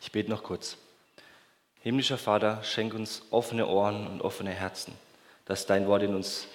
Ich 0.00 0.12
bete 0.12 0.30
noch 0.30 0.42
kurz. 0.42 0.76
Himmlischer 1.82 2.18
Vater, 2.18 2.62
schenk 2.62 2.94
uns 2.94 3.22
offene 3.30 3.66
Ohren 3.66 4.06
und 4.06 4.22
offene 4.22 4.50
Herzen, 4.50 4.94
dass 5.44 5.66
dein 5.66 5.86
Wort 5.86 6.02
in 6.02 6.14
uns 6.14 6.46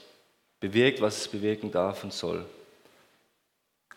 bewirkt, 0.60 1.02
was 1.02 1.18
es 1.18 1.28
bewirken 1.28 1.71
darf 1.71 2.04
und 2.04 2.13
soll. 2.13 2.46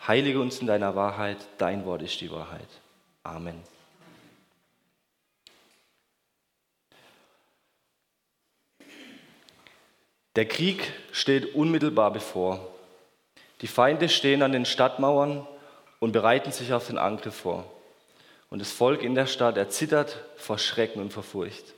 Heilige 0.07 0.41
uns 0.41 0.61
in 0.61 0.67
deiner 0.67 0.95
Wahrheit, 0.95 1.39
dein 1.59 1.85
Wort 1.85 2.03
ist 2.03 2.21
die 2.21 2.31
Wahrheit. 2.31 2.69
Amen. 3.23 3.63
Der 10.37 10.47
Krieg 10.47 10.93
steht 11.11 11.55
unmittelbar 11.55 12.13
bevor. 12.13 12.65
Die 13.61 13.67
Feinde 13.67 14.09
stehen 14.09 14.43
an 14.43 14.53
den 14.53 14.65
Stadtmauern 14.65 15.47
und 15.99 16.13
bereiten 16.13 16.53
sich 16.53 16.73
auf 16.73 16.87
den 16.87 16.97
Angriff 16.97 17.35
vor. 17.35 17.69
Und 18.51 18.61
das 18.61 18.73
Volk 18.73 19.03
in 19.03 19.15
der 19.15 19.27
Stadt 19.27 19.57
erzittert 19.57 20.25
vor 20.37 20.59
Schrecken 20.59 21.01
und 21.01 21.13
vor 21.13 21.23
Furcht. 21.23 21.75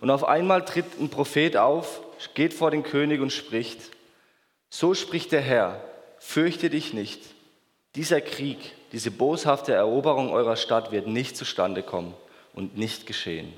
Und 0.00 0.10
auf 0.10 0.24
einmal 0.24 0.64
tritt 0.64 1.00
ein 1.00 1.08
Prophet 1.08 1.56
auf, 1.56 2.02
geht 2.34 2.52
vor 2.52 2.70
den 2.70 2.82
König 2.82 3.20
und 3.20 3.32
spricht, 3.32 3.80
so 4.68 4.94
spricht 4.94 5.32
der 5.32 5.40
Herr, 5.40 5.82
fürchte 6.18 6.70
dich 6.70 6.92
nicht. 6.92 7.20
Dieser 7.94 8.20
Krieg, 8.20 8.58
diese 8.92 9.10
boshafte 9.10 9.74
Eroberung 9.74 10.32
eurer 10.32 10.56
Stadt 10.56 10.92
wird 10.92 11.06
nicht 11.06 11.36
zustande 11.36 11.82
kommen 11.82 12.14
und 12.54 12.76
nicht 12.76 13.06
geschehen. 13.06 13.52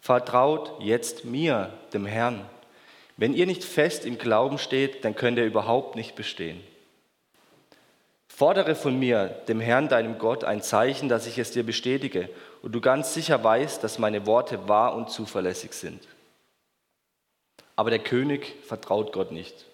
Vertraut 0.00 0.72
jetzt 0.80 1.24
mir, 1.24 1.72
dem 1.92 2.06
Herrn. 2.06 2.44
Wenn 3.16 3.34
ihr 3.34 3.46
nicht 3.46 3.62
fest 3.62 4.04
im 4.04 4.18
Glauben 4.18 4.58
steht, 4.58 5.04
dann 5.04 5.14
könnt 5.14 5.38
ihr 5.38 5.44
überhaupt 5.44 5.96
nicht 5.96 6.16
bestehen. 6.16 6.60
Fordere 8.34 8.74
von 8.74 8.98
mir, 8.98 9.26
dem 9.46 9.60
Herrn, 9.60 9.88
deinem 9.88 10.18
Gott, 10.18 10.42
ein 10.42 10.62
Zeichen, 10.62 11.10
dass 11.10 11.26
ich 11.26 11.38
es 11.38 11.50
dir 11.50 11.64
bestätige 11.64 12.30
und 12.62 12.72
du 12.72 12.80
ganz 12.80 13.12
sicher 13.12 13.44
weißt, 13.44 13.84
dass 13.84 13.98
meine 13.98 14.26
Worte 14.26 14.68
wahr 14.68 14.94
und 14.94 15.10
zuverlässig 15.10 15.74
sind. 15.74 16.08
Aber 17.76 17.90
der 17.90 17.98
König 17.98 18.54
vertraut 18.66 19.12
Gott 19.12 19.32
nicht. 19.32 19.66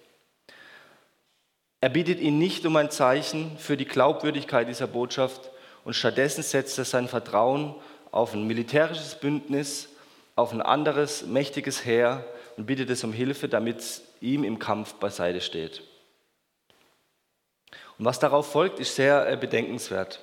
Er 1.80 1.88
bittet 1.88 2.18
ihn 2.18 2.38
nicht 2.38 2.66
um 2.66 2.74
ein 2.74 2.90
Zeichen 2.90 3.56
für 3.58 3.76
die 3.76 3.84
Glaubwürdigkeit 3.84 4.68
dieser 4.68 4.88
Botschaft 4.88 5.50
und 5.84 5.94
stattdessen 5.94 6.42
setzt 6.42 6.76
er 6.78 6.84
sein 6.84 7.06
Vertrauen 7.06 7.76
auf 8.10 8.34
ein 8.34 8.44
militärisches 8.44 9.14
Bündnis, 9.14 9.88
auf 10.34 10.52
ein 10.52 10.62
anderes 10.62 11.24
mächtiges 11.24 11.84
Heer 11.84 12.24
und 12.56 12.66
bittet 12.66 12.90
es 12.90 13.04
um 13.04 13.12
Hilfe, 13.12 13.48
damit 13.48 13.78
es 13.78 14.02
ihm 14.20 14.42
im 14.42 14.58
Kampf 14.58 14.94
beiseite 14.94 15.40
steht. 15.40 15.87
Und 17.98 18.04
was 18.04 18.18
darauf 18.18 18.50
folgt, 18.50 18.78
ist 18.78 18.94
sehr 18.94 19.28
äh, 19.30 19.36
bedenkenswert. 19.36 20.20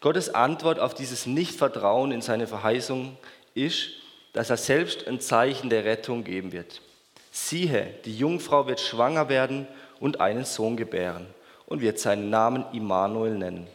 Gottes 0.00 0.34
Antwort 0.34 0.78
auf 0.78 0.94
dieses 0.94 1.26
Nichtvertrauen 1.26 2.12
in 2.12 2.20
seine 2.20 2.46
Verheißung 2.46 3.16
ist, 3.54 3.88
dass 4.32 4.50
er 4.50 4.56
selbst 4.56 5.06
ein 5.06 5.20
Zeichen 5.20 5.70
der 5.70 5.84
Rettung 5.84 6.24
geben 6.24 6.52
wird. 6.52 6.82
Siehe, 7.30 7.94
die 8.04 8.16
Jungfrau 8.16 8.66
wird 8.66 8.80
schwanger 8.80 9.28
werden 9.28 9.66
und 10.00 10.20
einen 10.20 10.44
Sohn 10.44 10.76
gebären 10.76 11.26
und 11.66 11.80
wird 11.80 11.98
seinen 11.98 12.28
Namen 12.28 12.66
Immanuel 12.72 13.38
nennen. 13.38 13.66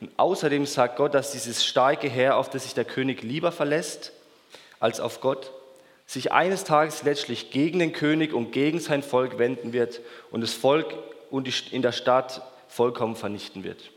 Und 0.00 0.10
außerdem 0.16 0.66
sagt 0.66 0.96
Gott, 0.96 1.14
dass 1.14 1.32
dieses 1.32 1.64
starke 1.64 2.08
Heer, 2.08 2.36
auf 2.36 2.50
das 2.50 2.64
sich 2.64 2.74
der 2.74 2.84
König 2.84 3.22
lieber 3.22 3.52
verlässt 3.52 4.12
als 4.80 4.98
auf 4.98 5.20
Gott, 5.20 5.52
sich 6.06 6.32
eines 6.32 6.64
Tages 6.64 7.04
letztlich 7.04 7.50
gegen 7.52 7.78
den 7.78 7.92
König 7.92 8.32
und 8.32 8.50
gegen 8.50 8.80
sein 8.80 9.02
Volk 9.02 9.38
wenden 9.38 9.72
wird 9.72 10.00
und 10.30 10.40
das 10.40 10.52
Volk 10.52 10.92
und 11.32 11.72
in 11.72 11.80
der 11.80 11.92
Stadt 11.92 12.42
vollkommen 12.68 13.16
vernichten 13.16 13.64
wird. 13.64 13.90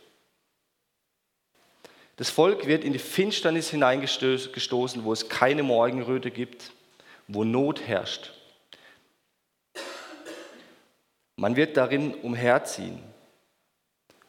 Das 2.16 2.30
Volk 2.30 2.66
wird 2.66 2.86
in 2.86 2.94
die 2.94 3.00
Finsternis 3.00 3.70
hineingestoßen, 3.70 5.04
wo 5.04 5.12
es 5.12 5.28
keine 5.28 5.62
Morgenröte 5.62 6.32
gibt, 6.32 6.72
wo 7.28 7.44
Not 7.44 7.82
herrscht. 7.82 8.32
Man 11.36 11.58
wird 11.58 11.76
darin 11.76 12.14
umherziehen, 12.14 13.00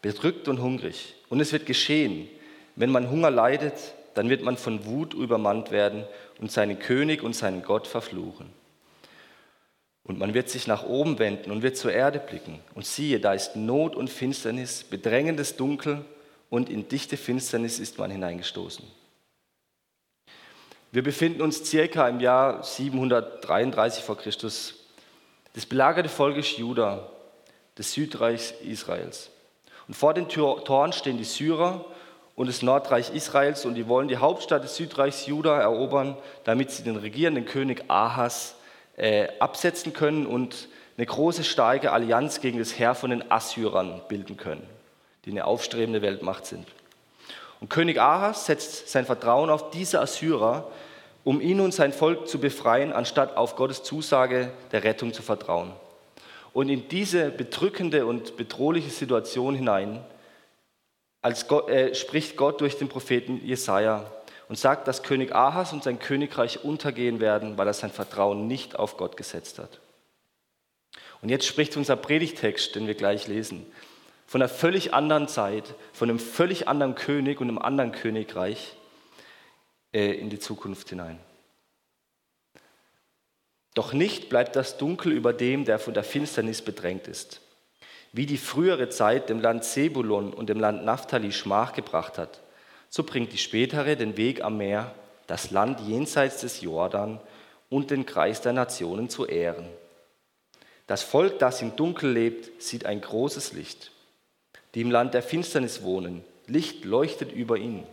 bedrückt 0.02 0.48
und 0.48 0.60
hungrig. 0.60 1.14
Und 1.28 1.38
es 1.38 1.52
wird 1.52 1.64
geschehen, 1.64 2.28
wenn 2.74 2.90
man 2.90 3.08
Hunger 3.08 3.30
leidet, 3.30 3.94
dann 4.14 4.28
wird 4.28 4.42
man 4.42 4.56
von 4.56 4.84
Wut 4.84 5.14
übermannt 5.14 5.70
werden 5.70 6.04
und 6.40 6.50
seinen 6.50 6.80
König 6.80 7.22
und 7.22 7.36
seinen 7.36 7.62
Gott 7.62 7.86
verfluchen. 7.86 8.50
Und 10.06 10.18
man 10.18 10.34
wird 10.34 10.48
sich 10.48 10.68
nach 10.68 10.84
oben 10.84 11.18
wenden 11.18 11.50
und 11.50 11.62
wird 11.62 11.76
zur 11.76 11.92
Erde 11.92 12.20
blicken. 12.20 12.60
Und 12.74 12.86
siehe, 12.86 13.18
da 13.18 13.32
ist 13.32 13.56
Not 13.56 13.96
und 13.96 14.08
Finsternis, 14.08 14.84
bedrängendes 14.84 15.56
Dunkel 15.56 16.04
und 16.48 16.70
in 16.70 16.88
dichte 16.88 17.16
Finsternis 17.16 17.80
ist 17.80 17.98
man 17.98 18.10
hineingestoßen. 18.10 18.84
Wir 20.92 21.02
befinden 21.02 21.42
uns 21.42 21.68
circa 21.68 22.08
im 22.08 22.20
Jahr 22.20 22.62
733 22.62 24.04
vor 24.04 24.16
Christus. 24.16 24.74
Das 25.54 25.66
belagerte 25.66 26.08
Volk 26.08 26.36
ist 26.36 26.56
Juda, 26.56 27.10
des 27.76 27.92
Südreichs 27.92 28.54
Israels. 28.62 29.30
Und 29.88 29.94
vor 29.94 30.14
den 30.14 30.28
Toren 30.28 30.92
stehen 30.92 31.18
die 31.18 31.24
Syrer 31.24 31.84
und 32.36 32.48
das 32.48 32.62
Nordreich 32.62 33.12
Israels 33.12 33.64
und 33.64 33.74
die 33.74 33.88
wollen 33.88 34.08
die 34.08 34.18
Hauptstadt 34.18 34.62
des 34.62 34.76
Südreichs 34.76 35.26
Juda 35.26 35.60
erobern, 35.60 36.16
damit 36.44 36.70
sie 36.70 36.84
den 36.84 36.96
regierenden 36.96 37.44
König 37.44 37.84
Ahas 37.88 38.55
äh, 38.96 39.28
absetzen 39.38 39.92
können 39.92 40.26
und 40.26 40.68
eine 40.96 41.06
große, 41.06 41.44
starke 41.44 41.92
Allianz 41.92 42.40
gegen 42.40 42.58
das 42.58 42.78
Heer 42.78 42.94
von 42.94 43.10
den 43.10 43.30
Assyrern 43.30 44.00
bilden 44.08 44.36
können, 44.36 44.66
die 45.24 45.30
eine 45.30 45.44
aufstrebende 45.44 46.02
Weltmacht 46.02 46.46
sind. 46.46 46.66
Und 47.60 47.70
König 47.70 48.00
Ahas 48.00 48.46
setzt 48.46 48.88
sein 48.88 49.06
Vertrauen 49.06 49.50
auf 49.50 49.70
diese 49.70 50.00
Assyrer, 50.00 50.70
um 51.24 51.40
ihn 51.40 51.60
und 51.60 51.74
sein 51.74 51.92
Volk 51.92 52.28
zu 52.28 52.38
befreien, 52.38 52.92
anstatt 52.92 53.36
auf 53.36 53.56
Gottes 53.56 53.82
Zusage 53.82 54.52
der 54.72 54.84
Rettung 54.84 55.12
zu 55.12 55.22
vertrauen. 55.22 55.72
Und 56.52 56.68
in 56.68 56.88
diese 56.88 57.30
bedrückende 57.30 58.06
und 58.06 58.36
bedrohliche 58.36 58.90
Situation 58.90 59.54
hinein 59.54 60.00
Gott, 61.48 61.68
äh, 61.68 61.94
spricht 61.94 62.36
Gott 62.36 62.60
durch 62.60 62.78
den 62.78 62.88
Propheten 62.88 63.44
Jesaja 63.44 64.10
und 64.48 64.58
sagt, 64.58 64.86
dass 64.86 65.02
König 65.02 65.34
Ahas 65.34 65.72
und 65.72 65.82
sein 65.82 65.98
Königreich 65.98 66.64
untergehen 66.64 67.20
werden, 67.20 67.58
weil 67.58 67.66
er 67.66 67.74
sein 67.74 67.90
Vertrauen 67.90 68.46
nicht 68.46 68.78
auf 68.78 68.96
Gott 68.96 69.16
gesetzt 69.16 69.58
hat. 69.58 69.80
Und 71.22 71.28
jetzt 71.28 71.46
spricht 71.46 71.76
unser 71.76 71.96
Predigtext, 71.96 72.74
den 72.74 72.86
wir 72.86 72.94
gleich 72.94 73.26
lesen, 73.26 73.66
von 74.26 74.42
einer 74.42 74.48
völlig 74.48 74.92
anderen 74.92 75.28
Zeit, 75.28 75.74
von 75.92 76.10
einem 76.10 76.18
völlig 76.18 76.68
anderen 76.68 76.94
König 76.94 77.40
und 77.40 77.48
einem 77.48 77.58
anderen 77.58 77.92
Königreich 77.92 78.76
äh, 79.92 80.12
in 80.12 80.30
die 80.30 80.38
Zukunft 80.38 80.88
hinein. 80.88 81.18
Doch 83.74 83.92
nicht 83.92 84.28
bleibt 84.28 84.56
das 84.56 84.78
Dunkel 84.78 85.12
über 85.12 85.32
dem, 85.32 85.64
der 85.64 85.78
von 85.78 85.94
der 85.94 86.04
Finsternis 86.04 86.62
bedrängt 86.62 87.08
ist. 87.08 87.40
Wie 88.12 88.26
die 88.26 88.38
frühere 88.38 88.88
Zeit 88.88 89.28
dem 89.28 89.40
Land 89.40 89.64
Sebulon 89.64 90.32
und 90.32 90.48
dem 90.48 90.58
Land 90.58 90.84
Naphtali 90.84 91.30
Schmach 91.30 91.74
gebracht 91.74 92.16
hat, 92.16 92.40
so 92.96 93.02
bringt 93.02 93.34
die 93.34 93.38
spätere 93.38 93.94
den 93.94 94.16
Weg 94.16 94.42
am 94.42 94.56
Meer, 94.56 94.94
das 95.26 95.50
Land 95.50 95.80
jenseits 95.80 96.40
des 96.40 96.62
Jordan 96.62 97.20
und 97.68 97.90
den 97.90 98.06
Kreis 98.06 98.40
der 98.40 98.54
Nationen 98.54 99.10
zu 99.10 99.26
ehren. 99.26 99.66
Das 100.86 101.02
Volk, 101.02 101.38
das 101.38 101.60
im 101.60 101.76
Dunkel 101.76 102.10
lebt, 102.10 102.62
sieht 102.62 102.86
ein 102.86 103.02
großes 103.02 103.52
Licht. 103.52 103.90
Die 104.74 104.80
im 104.80 104.90
Land 104.90 105.12
der 105.12 105.22
Finsternis 105.22 105.82
wohnen, 105.82 106.24
Licht 106.46 106.86
leuchtet 106.86 107.32
über 107.32 107.58
ihnen. 107.58 107.86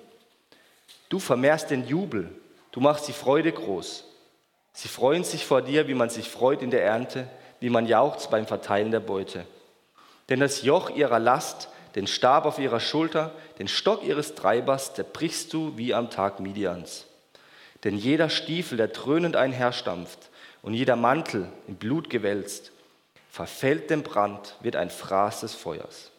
Du 1.10 1.20
vermehrst 1.20 1.70
den 1.70 1.86
Jubel, 1.86 2.30
du 2.72 2.80
machst 2.80 3.06
die 3.10 3.14
Freude 3.14 3.52
groß. 3.52 4.06
Sie 4.72 4.88
freuen 4.88 5.26
sich 5.26 5.46
vor 5.46 5.62
dir, 5.62 5.90
wie 5.90 5.96
man 5.96 6.12
sich 6.12 6.30
freut 6.30 6.62
in 6.62 6.72
der 6.72 6.86
Ernte, 6.86 7.28
wie 7.60 7.70
man 7.70 7.88
jauchzt 7.88 8.32
beim 8.32 8.48
Verteilen 8.48 8.92
der 8.92 9.02
Beute. 9.02 9.46
Denn 10.30 10.40
das 10.40 10.62
Joch 10.62 10.90
ihrer 10.92 11.20
Last 11.20 11.68
den 11.96 12.08
Stab 12.08 12.46
auf 12.46 12.60
ihrer 12.60 12.80
Schulter, 12.80 13.32
den 13.60 13.68
Stock 13.68 14.04
ihres 14.04 14.36
Treibers 14.36 14.94
zerbrichst 14.94 15.54
du 15.54 15.78
wie 15.78 15.94
am 15.94 16.10
Tag 16.10 16.40
Midians. 16.40 17.06
Denn 17.84 17.98
jeder 17.98 18.30
Stiefel, 18.30 18.78
der 18.78 18.88
dröhnend 18.88 19.36
einherstampft 19.36 20.30
und 20.62 20.74
jeder 20.74 20.96
Mantel 20.96 21.50
in 21.68 21.76
Blut 21.76 22.10
gewälzt, 22.10 22.72
verfällt 23.30 23.90
dem 23.90 24.04
Brand, 24.04 24.56
wird 24.62 24.76
ein 24.76 24.90
Fraß 24.90 25.42
des 25.42 25.54
Feuers. 25.54 26.12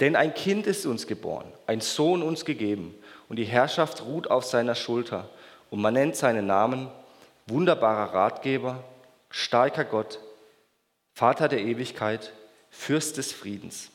Denn 0.00 0.16
ein 0.16 0.34
Kind 0.34 0.66
ist 0.66 0.86
uns 0.86 1.06
geboren, 1.06 1.50
ein 1.66 1.80
Sohn 1.80 2.22
uns 2.22 2.44
gegeben, 2.44 2.94
und 3.28 3.36
die 3.36 3.44
Herrschaft 3.44 4.02
ruht 4.04 4.30
auf 4.30 4.44
seiner 4.44 4.74
Schulter, 4.74 5.30
und 5.70 5.80
man 5.80 5.94
nennt 5.94 6.16
seinen 6.16 6.46
Namen 6.46 6.88
wunderbarer 7.46 8.12
Ratgeber, 8.12 8.84
starker 9.30 9.84
Gott, 9.84 10.18
Vater 11.14 11.48
der 11.48 11.60
Ewigkeit, 11.60 12.32
Fürst 12.70 13.16
des 13.16 13.32
Friedens. 13.32 13.90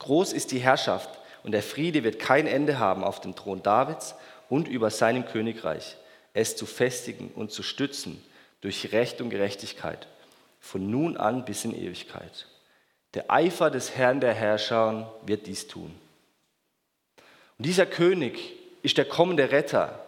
Groß 0.00 0.32
ist 0.32 0.50
die 0.50 0.58
Herrschaft 0.58 1.08
und 1.42 1.52
der 1.52 1.62
Friede 1.62 2.02
wird 2.04 2.18
kein 2.18 2.46
Ende 2.46 2.78
haben 2.78 3.04
auf 3.04 3.20
dem 3.20 3.36
Thron 3.36 3.62
Davids 3.62 4.14
und 4.48 4.66
über 4.66 4.90
seinem 4.90 5.26
Königreich, 5.26 5.96
es 6.34 6.56
zu 6.56 6.66
festigen 6.66 7.30
und 7.34 7.52
zu 7.52 7.62
stützen 7.62 8.22
durch 8.60 8.92
Recht 8.92 9.20
und 9.20 9.30
Gerechtigkeit, 9.30 10.08
von 10.58 10.90
nun 10.90 11.16
an 11.16 11.44
bis 11.44 11.64
in 11.64 11.74
Ewigkeit. 11.74 12.46
Der 13.14 13.30
Eifer 13.30 13.70
des 13.70 13.96
Herrn 13.96 14.20
der 14.20 14.34
Herrscher 14.34 15.12
wird 15.26 15.46
dies 15.46 15.66
tun. 15.66 15.94
Und 17.58 17.66
dieser 17.66 17.86
König 17.86 18.54
ist 18.82 18.96
der 18.96 19.04
kommende 19.04 19.50
Retter, 19.50 20.04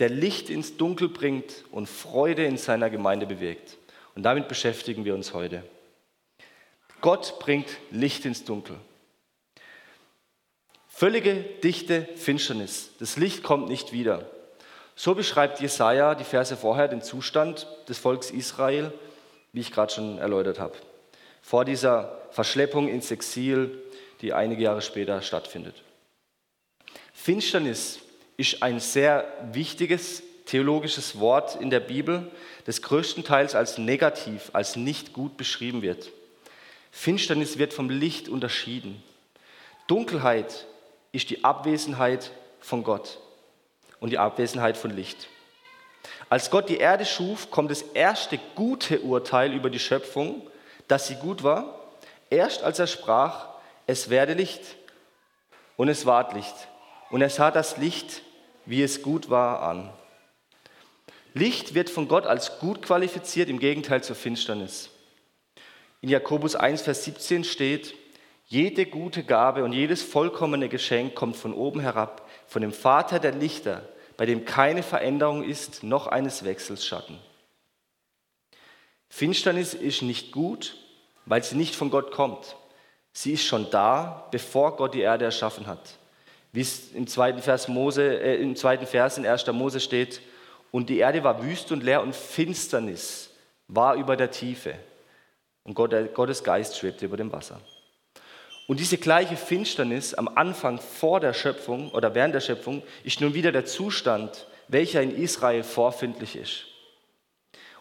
der 0.00 0.08
Licht 0.08 0.50
ins 0.50 0.76
Dunkel 0.76 1.08
bringt 1.08 1.64
und 1.70 1.88
Freude 1.88 2.44
in 2.44 2.58
seiner 2.58 2.90
Gemeinde 2.90 3.26
bewirkt. 3.26 3.76
Und 4.14 4.24
damit 4.24 4.48
beschäftigen 4.48 5.04
wir 5.04 5.14
uns 5.14 5.32
heute. 5.34 5.62
Gott 7.00 7.38
bringt 7.38 7.68
Licht 7.90 8.24
ins 8.24 8.44
Dunkel. 8.44 8.76
Völlige 10.98 11.34
dichte 11.62 12.08
Finsternis. 12.16 12.88
Das 13.00 13.18
Licht 13.18 13.42
kommt 13.42 13.68
nicht 13.68 13.92
wieder. 13.92 14.30
So 14.94 15.14
beschreibt 15.14 15.60
Jesaja 15.60 16.14
die 16.14 16.24
Verse 16.24 16.56
vorher 16.56 16.88
den 16.88 17.02
Zustand 17.02 17.66
des 17.86 17.98
Volkes 17.98 18.30
Israel, 18.30 18.90
wie 19.52 19.60
ich 19.60 19.72
gerade 19.72 19.92
schon 19.92 20.16
erläutert 20.16 20.58
habe. 20.58 20.72
Vor 21.42 21.66
dieser 21.66 22.22
Verschleppung 22.30 22.88
ins 22.88 23.10
Exil, 23.10 23.78
die 24.22 24.32
einige 24.32 24.62
Jahre 24.62 24.80
später 24.80 25.20
stattfindet. 25.20 25.74
Finsternis 27.12 27.98
ist 28.38 28.62
ein 28.62 28.80
sehr 28.80 29.30
wichtiges 29.52 30.22
theologisches 30.46 31.20
Wort 31.20 31.60
in 31.60 31.68
der 31.68 31.80
Bibel, 31.80 32.30
das 32.64 32.80
größtenteils 32.80 33.54
als 33.54 33.76
negativ, 33.76 34.48
als 34.54 34.76
nicht 34.76 35.12
gut 35.12 35.36
beschrieben 35.36 35.82
wird. 35.82 36.10
Finsternis 36.90 37.58
wird 37.58 37.74
vom 37.74 37.90
Licht 37.90 38.30
unterschieden. 38.30 39.02
Dunkelheit 39.88 40.66
ist 41.16 41.30
die 41.30 41.44
Abwesenheit 41.44 42.30
von 42.60 42.84
Gott 42.84 43.18
und 44.00 44.10
die 44.10 44.18
Abwesenheit 44.18 44.76
von 44.76 44.90
Licht. 44.90 45.28
Als 46.28 46.50
Gott 46.50 46.68
die 46.68 46.76
Erde 46.76 47.06
schuf, 47.06 47.50
kommt 47.50 47.70
das 47.70 47.80
erste 47.80 48.38
gute 48.54 49.00
Urteil 49.00 49.54
über 49.54 49.70
die 49.70 49.78
Schöpfung, 49.78 50.42
dass 50.88 51.06
sie 51.06 51.14
gut 51.14 51.42
war, 51.42 51.88
erst 52.28 52.62
als 52.62 52.78
er 52.78 52.86
sprach, 52.86 53.48
es 53.86 54.10
werde 54.10 54.34
Licht 54.34 54.60
und 55.78 55.88
es 55.88 56.04
ward 56.04 56.34
Licht. 56.34 56.54
Und 57.08 57.22
er 57.22 57.30
sah 57.30 57.50
das 57.50 57.78
Licht, 57.78 58.20
wie 58.66 58.82
es 58.82 59.00
gut 59.00 59.30
war, 59.30 59.62
an. 59.62 59.90
Licht 61.32 61.72
wird 61.72 61.88
von 61.88 62.08
Gott 62.08 62.26
als 62.26 62.58
gut 62.58 62.82
qualifiziert, 62.82 63.48
im 63.48 63.58
Gegenteil 63.58 64.04
zur 64.04 64.16
Finsternis. 64.16 64.90
In 66.02 66.10
Jakobus 66.10 66.56
1, 66.56 66.82
Vers 66.82 67.04
17 67.04 67.44
steht, 67.44 67.94
jede 68.46 68.86
gute 68.86 69.24
Gabe 69.24 69.64
und 69.64 69.72
jedes 69.72 70.02
vollkommene 70.02 70.68
Geschenk 70.68 71.14
kommt 71.14 71.36
von 71.36 71.52
oben 71.52 71.80
herab, 71.80 72.28
von 72.46 72.62
dem 72.62 72.72
Vater 72.72 73.18
der 73.18 73.32
Lichter, 73.32 73.82
bei 74.16 74.24
dem 74.24 74.44
keine 74.44 74.82
Veränderung 74.82 75.42
ist, 75.42 75.82
noch 75.82 76.06
eines 76.06 76.44
Wechsels 76.44 76.86
Schatten. 76.86 77.18
Finsternis 79.08 79.74
ist 79.74 80.02
nicht 80.02 80.32
gut, 80.32 80.76
weil 81.26 81.42
sie 81.42 81.56
nicht 81.56 81.74
von 81.74 81.90
Gott 81.90 82.12
kommt. 82.12 82.56
Sie 83.12 83.32
ist 83.32 83.44
schon 83.44 83.70
da, 83.70 84.28
bevor 84.30 84.76
Gott 84.76 84.94
die 84.94 85.00
Erde 85.00 85.24
erschaffen 85.24 85.66
hat. 85.66 85.98
Wie 86.52 86.60
es 86.60 86.92
im 86.92 87.06
zweiten 87.06 87.42
Vers, 87.42 87.68
Mose, 87.68 88.20
äh, 88.20 88.36
im 88.36 88.56
zweiten 88.56 88.86
Vers 88.86 89.18
in 89.18 89.26
1. 89.26 89.46
Mose 89.52 89.80
steht, 89.80 90.20
und 90.70 90.88
die 90.90 90.98
Erde 90.98 91.24
war 91.24 91.42
wüst 91.42 91.72
und 91.72 91.82
leer 91.82 92.02
und 92.02 92.14
Finsternis 92.14 93.30
war 93.68 93.94
über 93.94 94.16
der 94.16 94.30
Tiefe. 94.30 94.74
Und 95.64 95.74
Gott, 95.74 95.94
Gottes 96.14 96.44
Geist 96.44 96.76
schwebte 96.76 97.06
über 97.06 97.16
dem 97.16 97.32
Wasser. 97.32 97.60
Und 98.66 98.80
diese 98.80 98.98
gleiche 98.98 99.36
Finsternis 99.36 100.14
am 100.14 100.28
Anfang 100.28 100.80
vor 100.80 101.20
der 101.20 101.32
Schöpfung 101.32 101.90
oder 101.92 102.14
während 102.14 102.34
der 102.34 102.40
Schöpfung 102.40 102.82
ist 103.04 103.20
nun 103.20 103.34
wieder 103.34 103.52
der 103.52 103.64
Zustand, 103.64 104.46
welcher 104.68 105.02
in 105.02 105.16
Israel 105.16 105.62
vorfindlich 105.62 106.34
ist. 106.34 106.64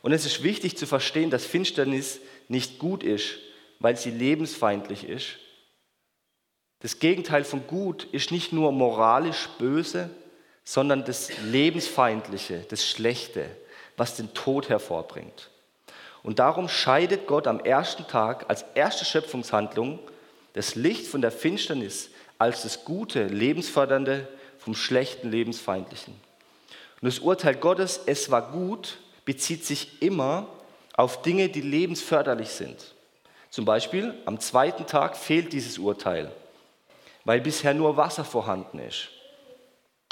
Und 0.03 0.11
es 0.11 0.25
ist 0.25 0.43
wichtig 0.43 0.77
zu 0.77 0.85
verstehen, 0.85 1.31
dass 1.31 1.45
Finsternis 1.45 2.19
nicht 2.47 2.77
gut 2.77 3.03
ist, 3.03 3.39
weil 3.79 3.97
sie 3.97 4.11
lebensfeindlich 4.11 5.09
ist. 5.09 5.37
Das 6.81 6.99
Gegenteil 6.99 7.43
von 7.43 7.65
gut 7.65 8.03
ist 8.11 8.31
nicht 8.31 8.53
nur 8.53 8.71
moralisch 8.71 9.49
böse, 9.57 10.11
sondern 10.63 11.03
das 11.03 11.31
Lebensfeindliche, 11.43 12.65
das 12.69 12.87
Schlechte, 12.87 13.49
was 13.97 14.15
den 14.15 14.33
Tod 14.35 14.69
hervorbringt. 14.69 15.49
Und 16.21 16.37
darum 16.37 16.67
scheidet 16.69 17.25
Gott 17.25 17.47
am 17.47 17.59
ersten 17.59 18.07
Tag 18.07 18.47
als 18.49 18.65
erste 18.75 19.05
Schöpfungshandlung 19.05 19.99
das 20.55 20.75
Licht 20.75 21.05
von 21.05 21.21
der 21.21 21.31
Finsternis 21.31 22.09
als 22.37 22.63
das 22.63 22.85
Gute, 22.85 23.27
Lebensfördernde 23.27 24.27
vom 24.57 24.73
schlechten, 24.73 25.29
Lebensfeindlichen. 25.29 26.13
Und 27.01 27.05
das 27.05 27.19
Urteil 27.19 27.55
Gottes, 27.55 28.01
es 28.05 28.31
war 28.31 28.51
gut, 28.51 28.97
bezieht 29.25 29.65
sich 29.65 30.01
immer 30.01 30.47
auf 30.95 31.21
Dinge, 31.21 31.49
die 31.49 31.61
lebensförderlich 31.61 32.49
sind. 32.49 32.93
Zum 33.49 33.65
Beispiel 33.65 34.13
am 34.25 34.39
zweiten 34.39 34.87
Tag 34.87 35.17
fehlt 35.17 35.51
dieses 35.51 35.77
Urteil, 35.77 36.31
weil 37.25 37.41
bisher 37.41 37.73
nur 37.73 37.97
Wasser 37.97 38.23
vorhanden 38.23 38.79
ist 38.79 39.09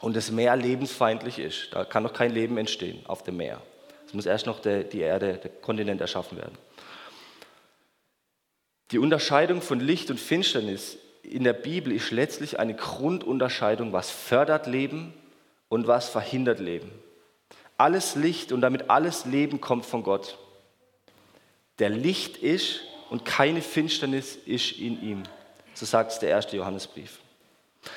und 0.01 0.13
das 0.15 0.29
Meer 0.29 0.57
lebensfeindlich 0.57 1.39
ist. 1.39 1.69
Da 1.71 1.85
kann 1.85 2.03
noch 2.03 2.13
kein 2.13 2.31
Leben 2.31 2.57
entstehen 2.57 3.05
auf 3.05 3.23
dem 3.23 3.37
Meer. 3.37 3.61
Es 4.05 4.13
muss 4.13 4.25
erst 4.25 4.45
noch 4.45 4.59
die 4.59 4.99
Erde, 4.99 5.39
der 5.41 5.51
Kontinent 5.61 6.01
erschaffen 6.01 6.37
werden. 6.37 6.57
Die 8.91 8.99
Unterscheidung 8.99 9.61
von 9.61 9.79
Licht 9.79 10.09
und 10.11 10.19
Finsternis 10.19 10.97
in 11.23 11.43
der 11.43 11.53
Bibel 11.53 11.93
ist 11.93 12.11
letztlich 12.11 12.59
eine 12.59 12.75
Grundunterscheidung, 12.75 13.93
was 13.93 14.11
fördert 14.11 14.67
Leben 14.67 15.13
und 15.69 15.87
was 15.87 16.09
verhindert 16.09 16.59
Leben. 16.59 16.91
Alles 17.77 18.15
Licht 18.15 18.51
und 18.51 18.61
damit 18.61 18.89
alles 18.89 19.25
Leben 19.25 19.61
kommt 19.61 19.85
von 19.85 20.03
Gott. 20.03 20.37
Der 21.79 21.89
Licht 21.89 22.37
ist 22.37 22.81
und 23.09 23.25
keine 23.25 23.61
Finsternis 23.61 24.37
ist 24.45 24.73
in 24.73 25.01
ihm. 25.01 25.23
So 25.73 25.85
sagt 25.85 26.11
es 26.11 26.19
der 26.19 26.29
erste 26.29 26.57
Johannesbrief. 26.57 27.19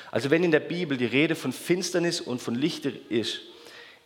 Also 0.09 0.31
wenn 0.31 0.43
in 0.43 0.51
der 0.51 0.59
Bibel 0.59 0.97
die 0.97 1.05
Rede 1.05 1.35
von 1.35 1.51
Finsternis 1.51 2.21
und 2.21 2.41
von 2.41 2.55
Licht 2.55 2.85
ist, 2.85 3.41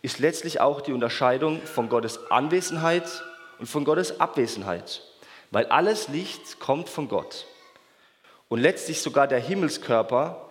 ist 0.02 0.18
letztlich 0.18 0.60
auch 0.60 0.80
die 0.80 0.92
Unterscheidung 0.92 1.62
von 1.62 1.88
Gottes 1.88 2.30
Anwesenheit 2.30 3.22
und 3.58 3.66
von 3.66 3.84
Gottes 3.84 4.20
Abwesenheit 4.20 5.02
weil 5.52 5.66
alles 5.66 6.08
Licht 6.08 6.58
kommt 6.58 6.88
von 6.88 7.08
Gott. 7.08 7.46
Und 8.48 8.58
letztlich 8.60 9.00
sogar 9.00 9.28
der 9.28 9.38
Himmelskörper, 9.38 10.50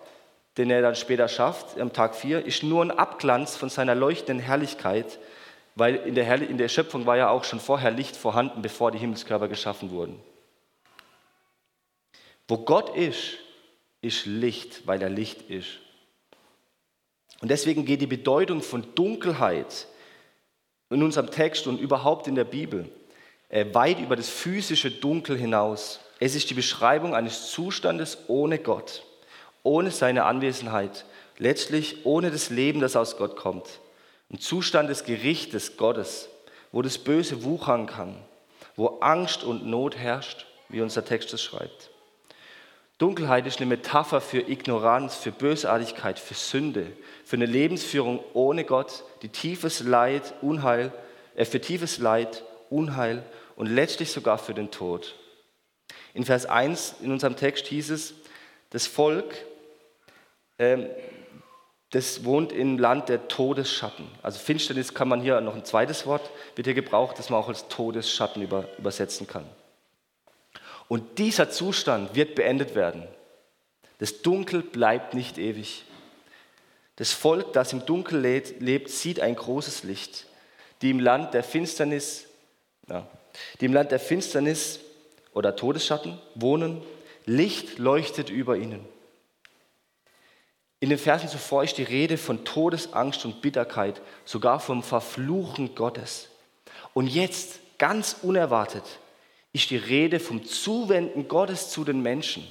den 0.56 0.70
er 0.70 0.80
dann 0.80 0.94
später 0.94 1.28
schafft, 1.28 1.78
am 1.78 1.92
Tag 1.92 2.14
4, 2.14 2.46
ist 2.46 2.62
nur 2.62 2.82
ein 2.82 2.90
Abglanz 2.90 3.56
von 3.56 3.68
seiner 3.68 3.94
leuchtenden 3.94 4.38
Herrlichkeit, 4.38 5.18
weil 5.74 5.96
in 5.96 6.14
der, 6.14 6.42
in 6.42 6.56
der 6.56 6.68
Schöpfung 6.68 7.04
war 7.04 7.16
ja 7.16 7.30
auch 7.30 7.44
schon 7.44 7.60
vorher 7.60 7.90
Licht 7.90 8.16
vorhanden, 8.16 8.62
bevor 8.62 8.92
die 8.92 8.98
Himmelskörper 8.98 9.48
geschaffen 9.48 9.90
wurden. 9.90 10.20
Wo 12.46 12.58
Gott 12.58 12.94
ist, 12.96 13.38
ist 14.02 14.26
Licht, 14.26 14.86
weil 14.86 15.02
er 15.02 15.08
Licht 15.08 15.42
ist. 15.50 15.78
Und 17.40 17.50
deswegen 17.50 17.84
geht 17.84 18.00
die 18.00 18.06
Bedeutung 18.06 18.62
von 18.62 18.94
Dunkelheit 18.94 19.88
in 20.90 21.02
unserem 21.02 21.30
Text 21.30 21.66
und 21.66 21.80
überhaupt 21.80 22.28
in 22.28 22.34
der 22.36 22.44
Bibel 22.44 22.88
weit 23.52 24.00
über 24.00 24.16
das 24.16 24.28
physische 24.28 24.90
Dunkel 24.90 25.36
hinaus. 25.36 26.00
Es 26.18 26.34
ist 26.34 26.48
die 26.50 26.54
Beschreibung 26.54 27.14
eines 27.14 27.50
Zustandes 27.50 28.18
ohne 28.28 28.58
Gott, 28.58 29.04
ohne 29.62 29.90
seine 29.90 30.24
Anwesenheit, 30.24 31.04
letztlich 31.38 32.06
ohne 32.06 32.30
das 32.30 32.48
Leben, 32.50 32.80
das 32.80 32.96
aus 32.96 33.16
Gott 33.16 33.36
kommt. 33.36 33.80
Ein 34.30 34.38
Zustand 34.38 34.88
des 34.88 35.04
Gerichtes 35.04 35.76
Gottes, 35.76 36.28
wo 36.72 36.80
das 36.80 36.96
Böse 36.96 37.44
wuchern 37.44 37.86
kann, 37.86 38.16
wo 38.76 38.98
Angst 39.00 39.44
und 39.44 39.66
Not 39.66 39.96
herrscht, 39.96 40.46
wie 40.70 40.80
unser 40.80 41.04
Text 41.04 41.34
es 41.34 41.42
schreibt. 41.42 41.90
Dunkelheit 42.96 43.46
ist 43.46 43.58
eine 43.58 43.66
Metapher 43.66 44.20
für 44.20 44.48
Ignoranz, 44.48 45.16
für 45.16 45.32
Bösartigkeit, 45.32 46.18
für 46.18 46.34
Sünde, 46.34 46.86
für 47.24 47.36
eine 47.36 47.46
Lebensführung 47.46 48.20
ohne 48.32 48.64
Gott, 48.64 49.04
die 49.22 49.28
tiefes 49.28 49.80
Leid, 49.80 50.34
Unheil, 50.40 50.92
äh, 51.34 51.44
für 51.44 51.60
tiefes 51.60 51.98
Leid, 51.98 52.44
Unheil 52.70 53.24
und 53.56 53.66
letztlich 53.66 54.10
sogar 54.10 54.38
für 54.38 54.54
den 54.54 54.70
Tod. 54.70 55.14
In 56.14 56.24
Vers 56.24 56.46
1 56.46 56.96
in 57.02 57.12
unserem 57.12 57.36
Text 57.36 57.66
hieß 57.66 57.90
es, 57.90 58.14
das 58.70 58.86
Volk, 58.86 59.34
ähm, 60.58 60.88
das 61.90 62.24
wohnt 62.24 62.52
im 62.52 62.78
Land 62.78 63.10
der 63.10 63.28
Todesschatten. 63.28 64.06
Also 64.22 64.38
Finsternis 64.38 64.94
kann 64.94 65.08
man 65.08 65.20
hier 65.20 65.40
noch 65.42 65.54
ein 65.54 65.64
zweites 65.64 66.06
Wort, 66.06 66.30
wird 66.54 66.66
hier 66.66 66.74
gebraucht, 66.74 67.18
das 67.18 67.28
man 67.28 67.38
auch 67.38 67.48
als 67.48 67.68
Todesschatten 67.68 68.42
über, 68.42 68.66
übersetzen 68.78 69.26
kann. 69.26 69.44
Und 70.88 71.18
dieser 71.18 71.50
Zustand 71.50 72.14
wird 72.14 72.34
beendet 72.34 72.74
werden. 72.74 73.06
Das 73.98 74.22
Dunkel 74.22 74.62
bleibt 74.62 75.14
nicht 75.14 75.38
ewig. 75.38 75.84
Das 76.96 77.12
Volk, 77.12 77.52
das 77.52 77.72
im 77.72 77.84
Dunkel 77.86 78.20
lebt, 78.20 78.88
sieht 78.90 79.20
ein 79.20 79.36
großes 79.36 79.84
Licht. 79.84 80.26
Die 80.80 80.90
im 80.90 81.00
Land 81.00 81.34
der 81.34 81.44
Finsternis, 81.44 82.26
ja, 82.88 83.06
die 83.60 83.66
im 83.66 83.72
Land 83.72 83.90
der 83.90 84.00
Finsternis 84.00 84.80
oder 85.32 85.56
Todesschatten 85.56 86.18
wohnen. 86.34 86.82
Licht 87.24 87.78
leuchtet 87.78 88.30
über 88.30 88.56
ihnen. 88.56 88.84
In 90.80 90.90
den 90.90 90.98
Versen 90.98 91.28
zuvor 91.28 91.62
ist 91.62 91.78
die 91.78 91.84
Rede 91.84 92.18
von 92.18 92.44
Todesangst 92.44 93.24
und 93.24 93.40
Bitterkeit, 93.40 94.02
sogar 94.24 94.58
vom 94.58 94.82
Verfluchen 94.82 95.76
Gottes. 95.76 96.28
Und 96.92 97.06
jetzt, 97.06 97.60
ganz 97.78 98.16
unerwartet, 98.22 98.82
ist 99.52 99.70
die 99.70 99.76
Rede 99.76 100.18
vom 100.18 100.44
Zuwenden 100.44 101.28
Gottes 101.28 101.70
zu 101.70 101.84
den 101.84 102.02
Menschen, 102.02 102.46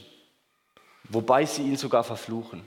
wobei 1.10 1.46
sie 1.46 1.64
ihn 1.64 1.76
sogar 1.76 2.04
verfluchen. 2.04 2.64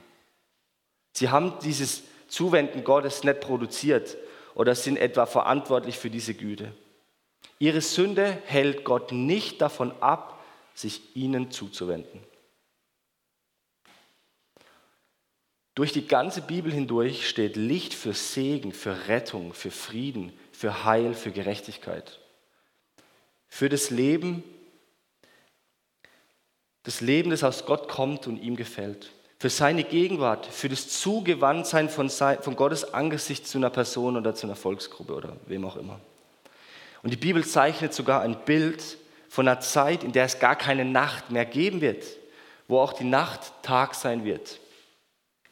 Sie 1.13 1.31
haben 1.31 1.55
dieses 1.63 2.03
Zuwenden 2.29 2.85
Gottes 2.85 3.25
nicht 3.25 3.41
produziert 3.41 4.17
oder 4.55 4.75
sind 4.75 4.99
etwa 4.99 5.25
verantwortlich 5.25 5.99
für 5.99 6.11
diese 6.11 6.35
Güte. 6.35 6.73
Ihre 7.59 7.81
Sünde 7.81 8.43
hält 8.47 8.85
Gott 8.85 9.13
nicht 9.13 9.61
davon 9.61 9.93
ab, 10.01 10.45
sich 10.75 11.17
ihnen 11.17 11.51
zuzuwenden. 11.51 12.21
Durch 15.75 15.93
die 15.93 16.07
ganze 16.07 16.41
Bibel 16.41 16.73
hindurch 16.73 17.29
steht 17.29 17.57
Licht 17.57 17.95
für 17.95 18.13
Segen, 18.13 18.73
für 18.73 19.09
Rettung, 19.09 19.55
für 19.55 19.73
Frieden, 19.73 20.33
für 20.53 20.85
Heil, 20.85 21.15
für 21.15 21.33
Gerechtigkeit. 21.33 22.21
Für 23.49 23.69
das 23.69 23.91
Leben, 23.91 24.45
das 26.85 27.01
Leben, 27.01 27.31
das 27.31 27.43
aus 27.43 27.67
Gott 27.67 27.89
kommt 27.89 28.27
und 28.27 28.41
ihm 28.41 28.57
gefällt. 28.57 29.11
Für 29.39 29.51
seine 29.51 29.85
Gegenwart, 29.85 30.47
für 30.47 30.69
das 30.69 30.89
Zugewandtsein 31.01 31.89
von, 31.89 32.09
von 32.09 32.57
Gottes 32.57 32.95
Angesicht 32.95 33.47
zu 33.47 33.59
einer 33.59 33.71
Person 33.71 34.17
oder 34.17 34.35
zu 34.35 34.47
einer 34.47 34.57
Volksgruppe 34.57 35.15
oder 35.15 35.37
wem 35.47 35.65
auch 35.65 35.77
immer. 35.77 36.01
Und 37.05 37.11
die 37.11 37.19
Bibel 37.19 37.45
zeichnet 37.45 37.93
sogar 37.93 38.23
ein 38.23 38.35
Bild 38.47 38.97
von 39.29 39.47
einer 39.47 39.61
Zeit, 39.61 40.03
in 40.03 40.13
der 40.13 40.25
es 40.25 40.39
gar 40.39 40.57
keine 40.57 40.87
Nacht 40.87 41.31
mehr 41.31 41.45
geben 41.45 41.83
wird, 41.83 42.03
wo 42.67 42.81
auch 42.81 42.95
die 42.95 43.05
Nacht 43.05 43.53
Tag 43.63 43.95
sein 43.95 44.25
wird. 44.25 44.59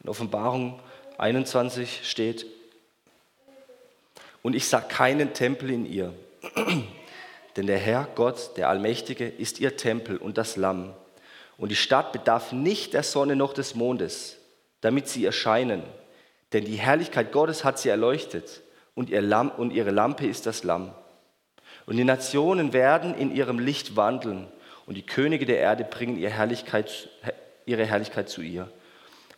In 0.01 0.09
Offenbarung 0.09 0.81
21 1.19 2.09
steht, 2.09 2.47
und 4.41 4.55
ich 4.55 4.67
sah 4.67 4.81
keinen 4.81 5.35
Tempel 5.35 5.69
in 5.69 5.85
ihr, 5.85 6.11
denn 7.55 7.67
der 7.67 7.77
Herr 7.77 8.07
Gott, 8.15 8.57
der 8.57 8.67
Allmächtige, 8.67 9.27
ist 9.27 9.59
ihr 9.59 9.77
Tempel 9.77 10.17
und 10.17 10.39
das 10.39 10.55
Lamm. 10.55 10.91
Und 11.57 11.69
die 11.69 11.75
Stadt 11.75 12.13
bedarf 12.13 12.51
nicht 12.51 12.95
der 12.95 13.03
Sonne 13.03 13.35
noch 13.35 13.53
des 13.53 13.75
Mondes, 13.75 14.37
damit 14.81 15.07
sie 15.07 15.23
erscheinen, 15.23 15.83
denn 16.51 16.65
die 16.65 16.77
Herrlichkeit 16.77 17.31
Gottes 17.31 17.63
hat 17.63 17.77
sie 17.77 17.89
erleuchtet 17.89 18.61
und, 18.95 19.11
ihr 19.11 19.21
Lamm, 19.21 19.51
und 19.51 19.71
ihre 19.71 19.91
Lampe 19.91 20.25
ist 20.25 20.47
das 20.47 20.63
Lamm. 20.63 20.95
Und 21.85 21.97
die 21.97 22.03
Nationen 22.03 22.73
werden 22.73 23.15
in 23.15 23.35
ihrem 23.35 23.59
Licht 23.59 23.95
wandeln 23.95 24.47
und 24.85 24.95
die 24.95 25.05
Könige 25.05 25.45
der 25.45 25.59
Erde 25.59 25.83
bringen 25.83 26.17
ihre 26.17 26.31
Herrlichkeit, 26.31 27.09
ihre 27.65 27.85
Herrlichkeit 27.85 28.29
zu 28.29 28.41
ihr. 28.41 28.69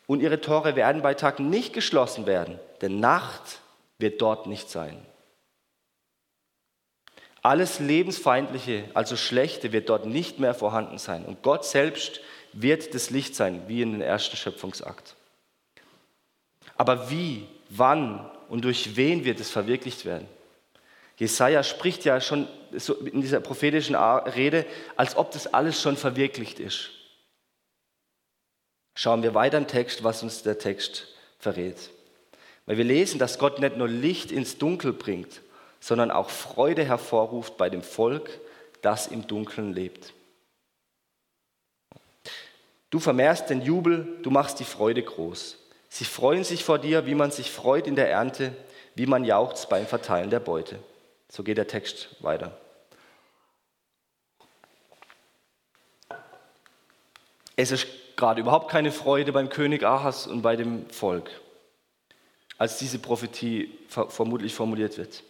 Und 0.08 0.22
ihre 0.22 0.42
Tore 0.42 0.76
werden 0.76 1.02
bei 1.02 1.14
Tag 1.16 1.40
nicht 1.40 1.74
geschlossen 1.74 2.26
werden, 2.26 2.60
denn 2.82 3.00
Nacht 3.00 3.60
wird 3.98 4.22
dort 4.22 4.46
nicht 4.48 4.70
sein. 4.70 4.98
Alles 7.42 7.80
Lebensfeindliche, 7.80 8.86
also 8.94 9.16
Schlechte, 9.16 9.72
wird 9.72 9.90
dort 9.90 10.06
nicht 10.06 10.40
mehr 10.40 10.56
vorhanden 10.56 10.98
sein. 10.98 11.26
Und 11.26 11.44
Gott 11.44 11.66
selbst 11.66 12.22
wird 12.54 12.94
das 12.96 13.12
Licht 13.12 13.36
sein, 13.36 13.64
wie 13.68 13.82
in 13.82 13.92
den 13.92 14.02
ersten 14.02 14.36
Schöpfungsakt. 14.36 15.16
Aber 16.76 17.10
wie, 17.12 17.48
wann 17.70 18.30
und 18.50 18.64
durch 18.64 18.96
wen 18.96 19.26
wird 19.26 19.40
es 19.40 19.52
verwirklicht 19.52 20.06
werden? 20.06 20.28
Jesaja 21.18 21.64
spricht 21.64 22.04
ja 22.04 22.20
schon 22.20 22.48
in 22.72 23.22
dieser 23.22 23.40
prophetischen 23.40 23.96
Rede, 23.96 24.66
als 24.96 25.16
ob 25.16 25.32
das 25.32 25.48
alles 25.48 25.82
schon 25.82 25.96
verwirklicht 25.96 26.60
ist. 26.60 26.90
Schauen 28.96 29.24
wir 29.24 29.34
weiter 29.34 29.58
im 29.58 29.68
Text, 29.68 30.04
was 30.04 30.24
uns 30.24 30.44
der 30.44 30.58
Text 30.58 31.08
verrät. 31.40 31.90
Weil 32.66 32.78
wir 32.78 32.84
lesen, 32.84 33.20
dass 33.20 33.40
Gott 33.40 33.60
nicht 33.60 33.78
nur 33.78 33.88
Licht 33.88 34.32
ins 34.32 34.58
Dunkel 34.58 34.94
bringt, 34.94 35.42
sondern 35.80 36.12
auch 36.12 36.30
Freude 36.30 36.84
hervorruft 36.84 37.58
bei 37.58 37.70
dem 37.70 37.84
Volk, 37.84 38.30
das 38.82 39.08
im 39.08 39.28
Dunkeln 39.28 39.74
lebt. 39.74 40.14
Du 42.90 43.00
vermehrst 43.00 43.50
den 43.50 43.62
Jubel, 43.62 44.18
du 44.22 44.32
machst 44.32 44.60
die 44.60 44.64
Freude 44.64 45.04
groß. 45.04 45.58
Sie 45.90 46.06
freuen 46.06 46.44
sich 46.44 46.64
vor 46.64 46.80
dir, 46.80 47.06
wie 47.06 47.16
man 47.16 47.32
sich 47.32 47.52
freut 47.52 47.88
in 47.88 47.96
der 47.96 48.10
Ernte, 48.10 48.56
wie 48.96 49.06
man 49.06 49.24
jauchzt 49.26 49.70
beim 49.70 49.86
Verteilen 49.86 50.30
der 50.30 50.40
Beute. 50.40 50.80
So 51.36 51.44
geht 51.44 51.58
der 51.58 51.68
Text 51.68 52.16
weiter. 52.22 52.58
Es 57.58 57.72
ist 57.72 57.88
gerade 58.16 58.40
überhaupt 58.40 58.72
keine 58.72 58.90
Freude 58.90 59.34
beim 59.34 59.50
König 59.50 59.84
Ahas 59.84 60.28
und 60.28 60.44
bei 60.44 60.56
dem 60.56 60.90
Volk, 60.92 61.30
als 62.58 62.78
diese 62.78 63.00
Prophetie 63.00 63.78
vermutlich 63.90 64.54
formuliert 64.54 64.98
wird. 64.98 65.24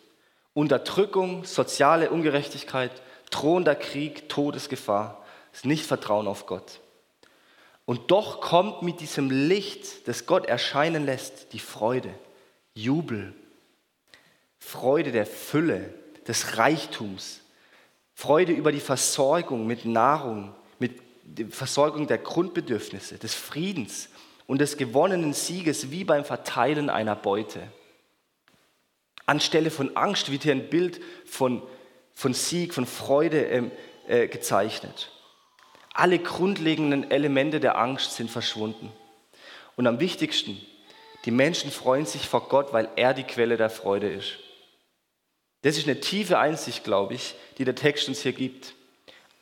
Unterdrückung, 0.53 1.43
soziale 1.43 2.11
Ungerechtigkeit, 2.11 2.91
drohender 3.31 3.73
Krieg, 3.73 4.29
Todesgefahr, 4.29 5.25
ist 5.53 5.65
nicht 5.65 5.87
Vertrauen 5.87 6.27
auf 6.27 6.45
Gott. 6.45 6.81
Und 7.85 8.11
doch 8.11 8.41
kommt 8.41 8.83
mit 8.83 8.99
diesem 8.99 9.31
Licht, 9.31 10.07
das 10.07 10.27
Gott 10.27 10.45
erscheinen 10.45 11.07
lässt, 11.07 11.51
die 11.51 11.59
Freude, 11.59 12.13
Jubel, 12.75 13.33
Freude 14.65 15.11
der 15.11 15.27
Fülle, 15.27 15.93
des 16.27 16.57
Reichtums, 16.57 17.41
Freude 18.15 18.51
über 18.51 18.71
die 18.71 18.79
Versorgung 18.79 19.67
mit 19.67 19.85
Nahrung, 19.85 20.55
die 21.23 21.45
Versorgung 21.45 22.07
der 22.07 22.17
Grundbedürfnisse, 22.17 23.19
des 23.19 23.35
Friedens 23.35 24.09
und 24.47 24.59
des 24.59 24.77
gewonnenen 24.77 25.33
Sieges 25.33 25.91
wie 25.91 26.03
beim 26.03 26.25
Verteilen 26.25 26.89
einer 26.89 27.15
Beute. 27.15 27.61
Anstelle 29.27 29.69
von 29.69 29.95
Angst 29.95 30.31
wird 30.31 30.41
hier 30.41 30.53
ein 30.53 30.69
Bild 30.69 30.99
von, 31.27 31.61
von 32.15 32.33
Sieg, 32.33 32.73
von 32.73 32.87
Freude 32.87 33.45
ähm, 33.45 33.71
äh, 34.07 34.27
gezeichnet. 34.27 35.11
Alle 35.93 36.17
grundlegenden 36.17 37.11
Elemente 37.11 37.59
der 37.59 37.77
Angst 37.77 38.15
sind 38.15 38.31
verschwunden. 38.31 38.91
Und 39.75 39.85
am 39.85 39.99
wichtigsten, 39.99 40.59
die 41.25 41.31
Menschen 41.31 41.69
freuen 41.69 42.07
sich 42.07 42.27
vor 42.27 42.49
Gott, 42.49 42.73
weil 42.73 42.89
er 42.95 43.13
die 43.13 43.23
Quelle 43.23 43.57
der 43.57 43.69
Freude 43.69 44.11
ist. 44.11 44.39
Das 45.65 45.77
ist 45.77 45.87
eine 45.87 45.99
tiefe 45.99 46.37
Einsicht, 46.37 46.83
glaube 46.83 47.15
ich, 47.15 47.35
die 47.57 47.65
der 47.65 47.75
Text 47.75 48.07
uns 48.07 48.21
hier 48.21 48.33
gibt 48.33 48.75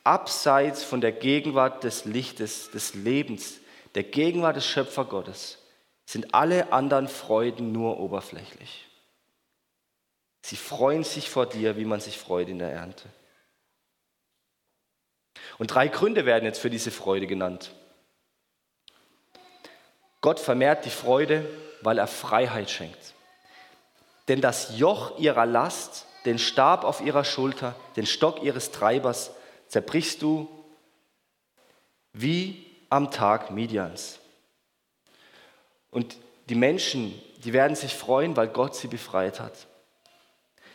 abseits 0.04 0.84
von 0.84 1.02
der 1.02 1.12
Gegenwart 1.12 1.84
des 1.84 2.06
Lichtes, 2.06 2.72
des 2.72 2.94
Lebens, 2.94 3.60
der 3.96 4.04
Gegenwart 4.04 4.56
des 4.56 4.66
Schöpfergottes, 4.66 5.60
sind 6.06 6.34
alle 6.34 6.74
anderen 6.74 7.08
Freuden 7.08 7.72
nur 7.72 8.00
oberflächlich. 8.00 8.88
Sie 10.42 10.58
freuen 10.58 11.04
sich 11.04 11.30
vor 11.30 11.46
dir, 11.46 11.78
wie 11.78 11.86
man 11.86 12.02
sich 12.02 12.18
freut 12.18 12.50
in 12.50 12.60
der 12.60 12.72
Ernte. 12.72 13.08
Und 15.58 15.68
drei 15.68 15.88
Gründe 15.88 16.26
werden 16.26 16.44
jetzt 16.46 16.60
für 16.60 16.70
diese 16.70 16.92
Freude 16.92 17.28
genannt. 17.28 17.72
Gott 20.20 20.40
vermehrt 20.40 20.84
die 20.86 20.90
Freude, 20.90 21.46
weil 21.82 21.98
er 21.98 22.08
Freiheit 22.08 22.70
schenkt. 22.70 23.14
Denn 24.28 24.42
das 24.42 24.78
Joch 24.78 25.18
ihrer 25.18 25.46
Last, 25.46 26.08
den 26.26 26.40
Stab 26.40 26.84
auf 26.84 27.02
ihrer 27.02 27.24
Schulter, 27.24 27.76
den 27.96 28.06
Stock 28.06 28.44
ihres 28.44 28.72
Treibers 28.72 29.32
zerbrichst 29.68 30.22
du 30.22 30.48
wie 32.14 32.66
am 32.90 33.12
Tag 33.12 33.52
Midians. 33.52 34.20
Und 35.90 36.18
die 36.50 36.56
Menschen, 36.56 37.14
die 37.44 37.54
werden 37.54 37.76
sich 37.76 37.94
freuen, 37.94 38.36
weil 38.36 38.48
Gott 38.48 38.76
sie 38.76 38.88
befreit 38.88 39.40
hat. 39.40 39.68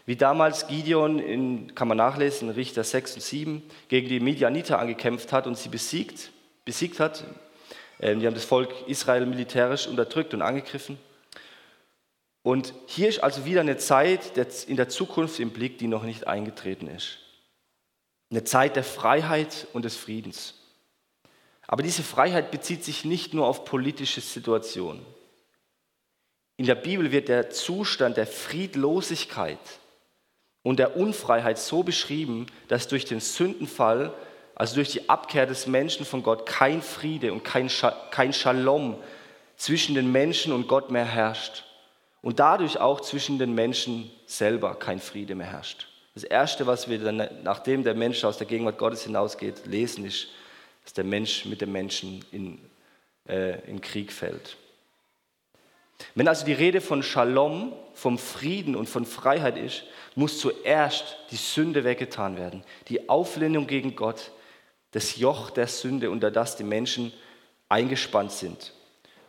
Wie 0.06 0.16
damals 0.16 0.66
Gideon, 0.66 1.18
in, 1.18 1.74
kann 1.74 1.86
man 1.86 1.98
nachlesen, 1.98 2.48
in 2.48 2.54
Richter 2.54 2.82
6 2.82 3.16
und 3.16 3.20
7, 3.20 3.62
gegen 3.88 4.08
die 4.08 4.20
Midianiter 4.20 4.78
angekämpft 4.78 5.32
hat 5.32 5.46
und 5.46 5.58
sie 5.58 5.68
besiegt, 5.68 6.30
besiegt 6.64 6.98
hat. 6.98 7.24
Ähm, 8.00 8.20
die 8.20 8.26
haben 8.26 8.34
das 8.34 8.44
Volk 8.44 8.72
Israel 8.86 9.26
militärisch 9.26 9.86
unterdrückt 9.86 10.32
und 10.32 10.40
angegriffen. 10.40 10.98
Und 12.42 12.72
hier 12.86 13.08
ist 13.08 13.22
also 13.22 13.44
wieder 13.44 13.60
eine 13.60 13.76
Zeit 13.76 14.36
in 14.66 14.76
der 14.76 14.88
Zukunft 14.88 15.40
im 15.40 15.50
Blick, 15.50 15.78
die 15.78 15.86
noch 15.86 16.04
nicht 16.04 16.26
eingetreten 16.26 16.88
ist. 16.88 17.18
Eine 18.30 18.44
Zeit 18.44 18.76
der 18.76 18.84
Freiheit 18.84 19.66
und 19.72 19.84
des 19.84 19.96
Friedens. 19.96 20.54
Aber 21.66 21.82
diese 21.82 22.02
Freiheit 22.02 22.50
bezieht 22.50 22.84
sich 22.84 23.04
nicht 23.04 23.34
nur 23.34 23.46
auf 23.46 23.64
politische 23.64 24.20
Situationen. 24.20 25.04
In 26.56 26.66
der 26.66 26.74
Bibel 26.74 27.12
wird 27.12 27.28
der 27.28 27.50
Zustand 27.50 28.16
der 28.16 28.26
Friedlosigkeit 28.26 29.58
und 30.62 30.78
der 30.78 30.96
Unfreiheit 30.96 31.58
so 31.58 31.82
beschrieben, 31.82 32.46
dass 32.66 32.88
durch 32.88 33.04
den 33.04 33.20
Sündenfall, 33.20 34.12
also 34.54 34.74
durch 34.74 34.90
die 34.90 35.08
Abkehr 35.08 35.46
des 35.46 35.66
Menschen 35.66 36.04
von 36.04 36.22
Gott, 36.22 36.46
kein 36.46 36.82
Friede 36.82 37.32
und 37.32 37.44
kein, 37.44 37.70
kein 38.10 38.32
Shalom 38.32 38.96
zwischen 39.56 39.94
den 39.94 40.10
Menschen 40.10 40.52
und 40.52 40.68
Gott 40.68 40.90
mehr 40.90 41.04
herrscht. 41.04 41.64
Und 42.20 42.40
dadurch 42.40 42.78
auch 42.78 43.00
zwischen 43.00 43.38
den 43.38 43.54
Menschen 43.54 44.10
selber 44.26 44.74
kein 44.74 44.98
Friede 44.98 45.34
mehr 45.34 45.46
herrscht. 45.46 45.88
Das 46.14 46.24
Erste, 46.24 46.66
was 46.66 46.88
wir 46.88 46.98
dann, 46.98 47.28
nachdem 47.44 47.84
der 47.84 47.94
Mensch 47.94 48.24
aus 48.24 48.38
der 48.38 48.46
Gegenwart 48.46 48.78
Gottes 48.78 49.04
hinausgeht, 49.04 49.66
lesen, 49.66 50.04
ist, 50.04 50.28
dass 50.82 50.92
der 50.92 51.04
Mensch 51.04 51.44
mit 51.44 51.60
dem 51.60 51.70
Menschen 51.70 52.24
in, 52.32 52.58
äh, 53.28 53.60
in 53.68 53.80
Krieg 53.80 54.12
fällt. 54.12 54.56
Wenn 56.14 56.28
also 56.28 56.44
die 56.44 56.52
Rede 56.52 56.80
von 56.80 57.02
Shalom, 57.02 57.72
vom 57.94 58.18
Frieden 58.18 58.76
und 58.76 58.88
von 58.88 59.04
Freiheit 59.04 59.56
ist, 59.56 59.84
muss 60.14 60.38
zuerst 60.38 61.16
die 61.30 61.36
Sünde 61.36 61.84
weggetan 61.84 62.36
werden. 62.36 62.64
Die 62.88 63.08
Auflehnung 63.08 63.66
gegen 63.66 63.96
Gott, 63.96 64.32
das 64.92 65.16
Joch 65.16 65.50
der 65.50 65.66
Sünde, 65.66 66.10
unter 66.10 66.30
das 66.30 66.56
die 66.56 66.64
Menschen 66.64 67.12
eingespannt 67.68 68.32
sind. 68.32 68.72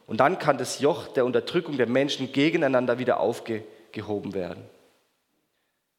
Und 0.10 0.22
dann 0.22 0.40
kann 0.40 0.58
das 0.58 0.80
Joch 0.80 1.08
der 1.10 1.24
Unterdrückung 1.24 1.78
der 1.78 1.86
Menschen 1.86 2.32
gegeneinander 2.32 2.98
wieder 2.98 3.20
aufgehoben 3.20 4.34
werden. 4.34 4.64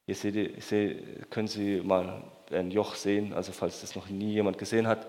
Hier 0.05 0.17
seht 0.17 1.31
können 1.31 1.47
Sie 1.47 1.81
mal 1.81 2.25
ein 2.51 2.73
Joch 2.73 2.97
sehen, 2.97 3.33
also 3.33 3.53
falls 3.53 3.83
das 3.83 3.95
noch 3.95 4.09
nie 4.09 4.33
jemand 4.33 4.59
gesehen 4.59 4.89
hat. 4.89 5.07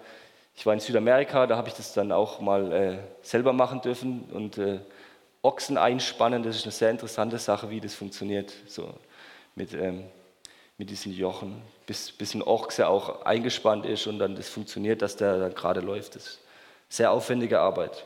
Ich 0.54 0.68
war 0.68 0.76
in 0.76 0.80
Südamerika, 0.80 1.48
da 1.48 1.58
habe 1.58 1.68
ich 1.68 1.74
das 1.74 1.96
dann 1.96 2.12
auch 2.12 2.42
mal 2.42 2.72
äh, 2.72 2.98
selber 3.24 3.54
machen 3.54 3.82
dürfen 3.82 4.26
und 4.32 4.60
äh, 4.60 4.82
Ochsen 5.42 5.80
einspannen, 5.80 6.44
das 6.44 6.58
ist 6.58 6.66
eine 6.66 6.72
sehr 6.72 6.92
interessante 6.92 7.40
Sache, 7.40 7.72
wie 7.72 7.82
das 7.82 7.96
funktioniert, 7.96 8.54
so 8.68 8.94
mit, 9.56 9.74
ähm, 9.74 10.04
mit 10.78 10.92
diesen 10.92 11.12
Jochen, 11.12 11.64
bis, 11.88 12.12
bis 12.12 12.36
ein 12.36 12.44
Ochse 12.44 12.88
auch 12.88 13.26
eingespannt 13.26 13.88
ist 13.88 14.06
und 14.06 14.20
dann 14.20 14.36
das 14.36 14.48
funktioniert, 14.48 15.02
dass 15.02 15.16
der 15.16 15.40
dann 15.40 15.56
gerade 15.56 15.80
läuft. 15.80 16.16
Das 16.16 16.28
ist 16.28 16.40
sehr 16.88 17.12
aufwendige 17.12 17.60
Arbeit. 17.60 18.06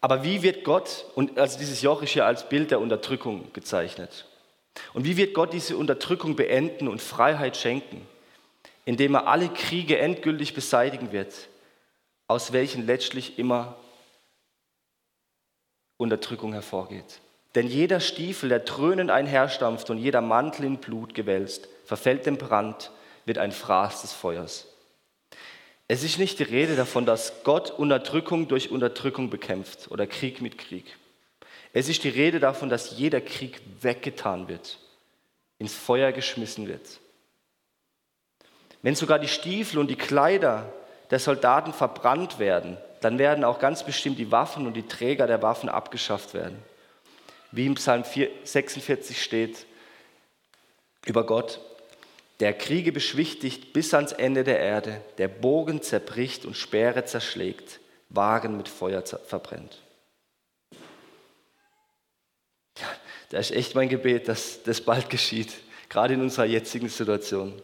Aber 0.00 0.24
wie 0.24 0.42
wird 0.42 0.64
Gott, 0.64 1.04
und 1.14 1.38
also 1.38 1.58
dieses 1.58 1.82
Joch 1.82 2.02
ist 2.02 2.14
ja 2.14 2.26
als 2.26 2.48
Bild 2.48 2.70
der 2.70 2.80
Unterdrückung 2.80 3.52
gezeichnet. 3.52 4.26
Und 4.94 5.04
wie 5.04 5.16
wird 5.16 5.34
Gott 5.34 5.52
diese 5.52 5.76
Unterdrückung 5.76 6.36
beenden 6.36 6.88
und 6.88 7.02
Freiheit 7.02 7.56
schenken? 7.56 8.06
Indem 8.86 9.14
er 9.14 9.26
alle 9.26 9.48
Kriege 9.50 9.98
endgültig 9.98 10.54
beseitigen 10.54 11.12
wird, 11.12 11.48
aus 12.28 12.52
welchen 12.52 12.86
letztlich 12.86 13.38
immer 13.38 13.76
Unterdrückung 15.98 16.54
hervorgeht. 16.54 17.20
Denn 17.54 17.66
jeder 17.66 18.00
Stiefel, 18.00 18.48
der 18.48 18.60
dröhnend 18.60 19.10
einherstampft 19.10 19.90
und 19.90 19.98
jeder 19.98 20.20
Mantel 20.20 20.64
in 20.64 20.78
Blut 20.78 21.14
gewälzt, 21.14 21.68
verfällt 21.84 22.24
dem 22.24 22.38
Brand, 22.38 22.90
wird 23.26 23.38
ein 23.38 23.52
Fraß 23.52 24.02
des 24.02 24.12
Feuers. 24.12 24.66
Es 25.92 26.04
ist 26.04 26.20
nicht 26.20 26.38
die 26.38 26.44
Rede 26.44 26.76
davon, 26.76 27.04
dass 27.04 27.42
Gott 27.42 27.72
Unterdrückung 27.72 28.46
durch 28.46 28.70
Unterdrückung 28.70 29.28
bekämpft 29.28 29.90
oder 29.90 30.06
Krieg 30.06 30.40
mit 30.40 30.56
Krieg. 30.56 30.96
Es 31.72 31.88
ist 31.88 32.04
die 32.04 32.10
Rede 32.10 32.38
davon, 32.38 32.68
dass 32.68 32.96
jeder 32.96 33.20
Krieg 33.20 33.60
weggetan 33.80 34.46
wird, 34.46 34.78
ins 35.58 35.74
Feuer 35.74 36.12
geschmissen 36.12 36.68
wird. 36.68 37.00
Wenn 38.82 38.94
sogar 38.94 39.18
die 39.18 39.26
Stiefel 39.26 39.80
und 39.80 39.90
die 39.90 39.96
Kleider 39.96 40.72
der 41.10 41.18
Soldaten 41.18 41.72
verbrannt 41.72 42.38
werden, 42.38 42.76
dann 43.00 43.18
werden 43.18 43.42
auch 43.42 43.58
ganz 43.58 43.82
bestimmt 43.82 44.20
die 44.20 44.30
Waffen 44.30 44.68
und 44.68 44.74
die 44.74 44.86
Träger 44.86 45.26
der 45.26 45.42
Waffen 45.42 45.68
abgeschafft 45.68 46.34
werden. 46.34 46.62
Wie 47.50 47.66
im 47.66 47.74
Psalm 47.74 48.04
46 48.04 49.20
steht 49.20 49.66
über 51.04 51.26
Gott, 51.26 51.58
der 52.40 52.54
Kriege 52.54 52.90
beschwichtigt 52.90 53.72
bis 53.74 53.92
ans 53.92 54.12
Ende 54.12 54.44
der 54.44 54.58
Erde, 54.58 55.02
der 55.18 55.28
Bogen 55.28 55.82
zerbricht 55.82 56.46
und 56.46 56.56
Speere 56.56 57.04
zerschlägt, 57.04 57.80
Wagen 58.08 58.56
mit 58.56 58.68
Feuer 58.68 59.04
verbrennt. 59.04 59.82
Ja, 62.78 62.86
das 63.28 63.50
ist 63.50 63.56
echt 63.56 63.74
mein 63.74 63.90
Gebet, 63.90 64.26
dass 64.26 64.62
das 64.62 64.80
bald 64.80 65.10
geschieht, 65.10 65.52
gerade 65.88 66.14
in 66.14 66.22
unserer 66.22 66.46
jetzigen 66.46 66.88
Situation. 66.88 67.60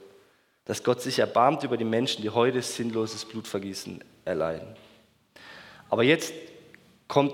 Dass 0.67 0.83
Gott 0.83 1.01
sich 1.01 1.21
erbarmt 1.21 1.63
über 1.63 1.77
die 1.77 1.85
Menschen, 1.85 2.23
die 2.23 2.31
heute 2.31 2.61
sinnloses 2.61 3.25
Blutvergießen 3.25 4.05
erleiden. 4.25 4.77
Aber 5.89 6.03
jetzt 6.03 6.35
kommt 7.09 7.33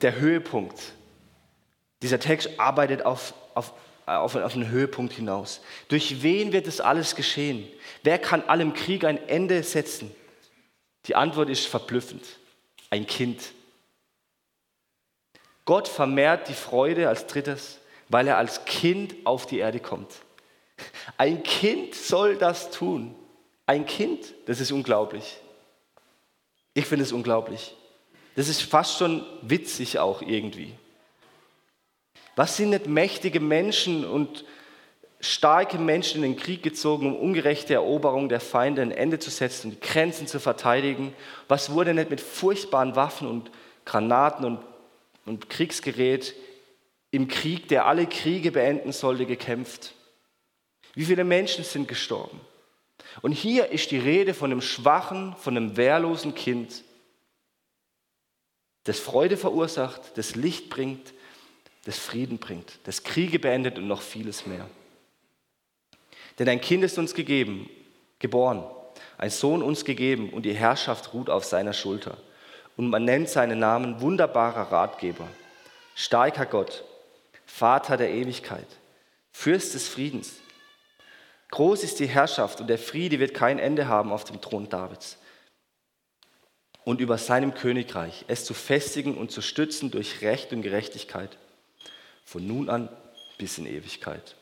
der 0.00 0.18
Höhepunkt. 0.18 0.80
Dieser 2.02 2.18
Text 2.18 2.58
arbeitet 2.58 3.04
auf, 3.04 3.34
auf 3.54 3.74
auf, 4.18 4.34
auf 4.34 4.54
einen 4.54 4.68
Höhepunkt 4.68 5.12
hinaus. 5.12 5.60
Durch 5.88 6.22
wen 6.22 6.52
wird 6.52 6.66
das 6.66 6.80
alles 6.80 7.14
geschehen? 7.14 7.68
Wer 8.02 8.18
kann 8.18 8.42
allem 8.42 8.74
Krieg 8.74 9.04
ein 9.04 9.28
Ende 9.28 9.62
setzen? 9.62 10.14
Die 11.06 11.14
Antwort 11.14 11.48
ist 11.48 11.66
verblüffend. 11.66 12.24
Ein 12.90 13.06
Kind. 13.06 13.52
Gott 15.64 15.86
vermehrt 15.86 16.48
die 16.48 16.54
Freude 16.54 17.08
als 17.08 17.26
drittes, 17.26 17.78
weil 18.08 18.26
er 18.26 18.38
als 18.38 18.64
Kind 18.64 19.14
auf 19.24 19.46
die 19.46 19.58
Erde 19.58 19.78
kommt. 19.78 20.12
Ein 21.16 21.42
Kind 21.42 21.94
soll 21.94 22.36
das 22.36 22.70
tun. 22.70 23.14
Ein 23.66 23.86
Kind, 23.86 24.34
das 24.46 24.60
ist 24.60 24.72
unglaublich. 24.72 25.38
Ich 26.74 26.86
finde 26.86 27.04
es 27.04 27.12
unglaublich. 27.12 27.76
Das 28.34 28.48
ist 28.48 28.62
fast 28.62 28.98
schon 28.98 29.24
witzig 29.42 29.98
auch 29.98 30.22
irgendwie. 30.22 30.74
Was 32.36 32.56
sind 32.56 32.70
nicht 32.70 32.86
mächtige 32.86 33.40
Menschen 33.40 34.04
und 34.04 34.44
starke 35.20 35.78
Menschen 35.78 36.24
in 36.24 36.32
den 36.32 36.40
Krieg 36.40 36.62
gezogen, 36.62 37.06
um 37.06 37.16
ungerechte 37.16 37.74
Eroberung 37.74 38.28
der 38.28 38.40
Feinde 38.40 38.82
ein 38.82 38.92
Ende 38.92 39.18
zu 39.18 39.30
setzen 39.30 39.72
und 39.72 39.80
Grenzen 39.80 40.26
zu 40.26 40.40
verteidigen? 40.40 41.14
Was 41.48 41.72
wurde 41.72 41.94
nicht 41.94 42.10
mit 42.10 42.20
furchtbaren 42.20 42.96
Waffen 42.96 43.28
und 43.28 43.50
Granaten 43.84 44.44
und, 44.44 44.60
und 45.26 45.50
Kriegsgerät 45.50 46.34
im 47.10 47.28
Krieg, 47.28 47.68
der 47.68 47.86
alle 47.86 48.06
Kriege 48.06 48.52
beenden 48.52 48.92
sollte, 48.92 49.26
gekämpft? 49.26 49.94
Wie 50.94 51.04
viele 51.04 51.24
Menschen 51.24 51.64
sind 51.64 51.88
gestorben? 51.88 52.40
Und 53.22 53.32
hier 53.32 53.70
ist 53.70 53.90
die 53.90 53.98
Rede 53.98 54.34
von 54.34 54.50
einem 54.50 54.62
schwachen, 54.62 55.34
von 55.36 55.56
einem 55.56 55.76
wehrlosen 55.76 56.34
Kind, 56.34 56.84
das 58.84 58.98
Freude 58.98 59.36
verursacht, 59.36 60.16
das 60.16 60.36
Licht 60.36 60.70
bringt, 60.70 61.12
das 61.84 61.98
Frieden 61.98 62.38
bringt, 62.38 62.78
das 62.84 63.02
Kriege 63.02 63.38
beendet 63.38 63.78
und 63.78 63.86
noch 63.86 64.02
vieles 64.02 64.46
mehr. 64.46 64.68
Denn 66.38 66.48
ein 66.48 66.60
Kind 66.60 66.84
ist 66.84 66.98
uns 66.98 67.14
gegeben, 67.14 67.68
geboren, 68.18 68.64
ein 69.18 69.30
Sohn 69.30 69.62
uns 69.62 69.84
gegeben 69.84 70.30
und 70.30 70.42
die 70.42 70.54
Herrschaft 70.54 71.12
ruht 71.14 71.30
auf 71.30 71.44
seiner 71.44 71.72
Schulter. 71.72 72.16
Und 72.76 72.88
man 72.88 73.04
nennt 73.04 73.28
seinen 73.28 73.58
Namen 73.58 74.00
wunderbarer 74.00 74.72
Ratgeber, 74.72 75.28
starker 75.94 76.46
Gott, 76.46 76.84
Vater 77.46 77.96
der 77.96 78.10
Ewigkeit, 78.10 78.66
Fürst 79.32 79.74
des 79.74 79.88
Friedens. 79.88 80.34
Groß 81.50 81.82
ist 81.82 81.98
die 81.98 82.06
Herrschaft 82.06 82.60
und 82.60 82.68
der 82.68 82.78
Friede 82.78 83.18
wird 83.18 83.34
kein 83.34 83.58
Ende 83.58 83.88
haben 83.88 84.12
auf 84.12 84.24
dem 84.24 84.40
Thron 84.40 84.68
Davids. 84.68 85.18
Und 86.84 87.00
über 87.00 87.18
seinem 87.18 87.54
Königreich, 87.54 88.24
es 88.28 88.44
zu 88.44 88.54
festigen 88.54 89.16
und 89.16 89.30
zu 89.30 89.42
stützen 89.42 89.90
durch 89.90 90.22
Recht 90.22 90.52
und 90.52 90.62
Gerechtigkeit 90.62 91.36
von 92.30 92.46
nun 92.46 92.70
an 92.70 92.88
bis 93.38 93.58
in 93.58 93.66
Ewigkeit. 93.66 94.36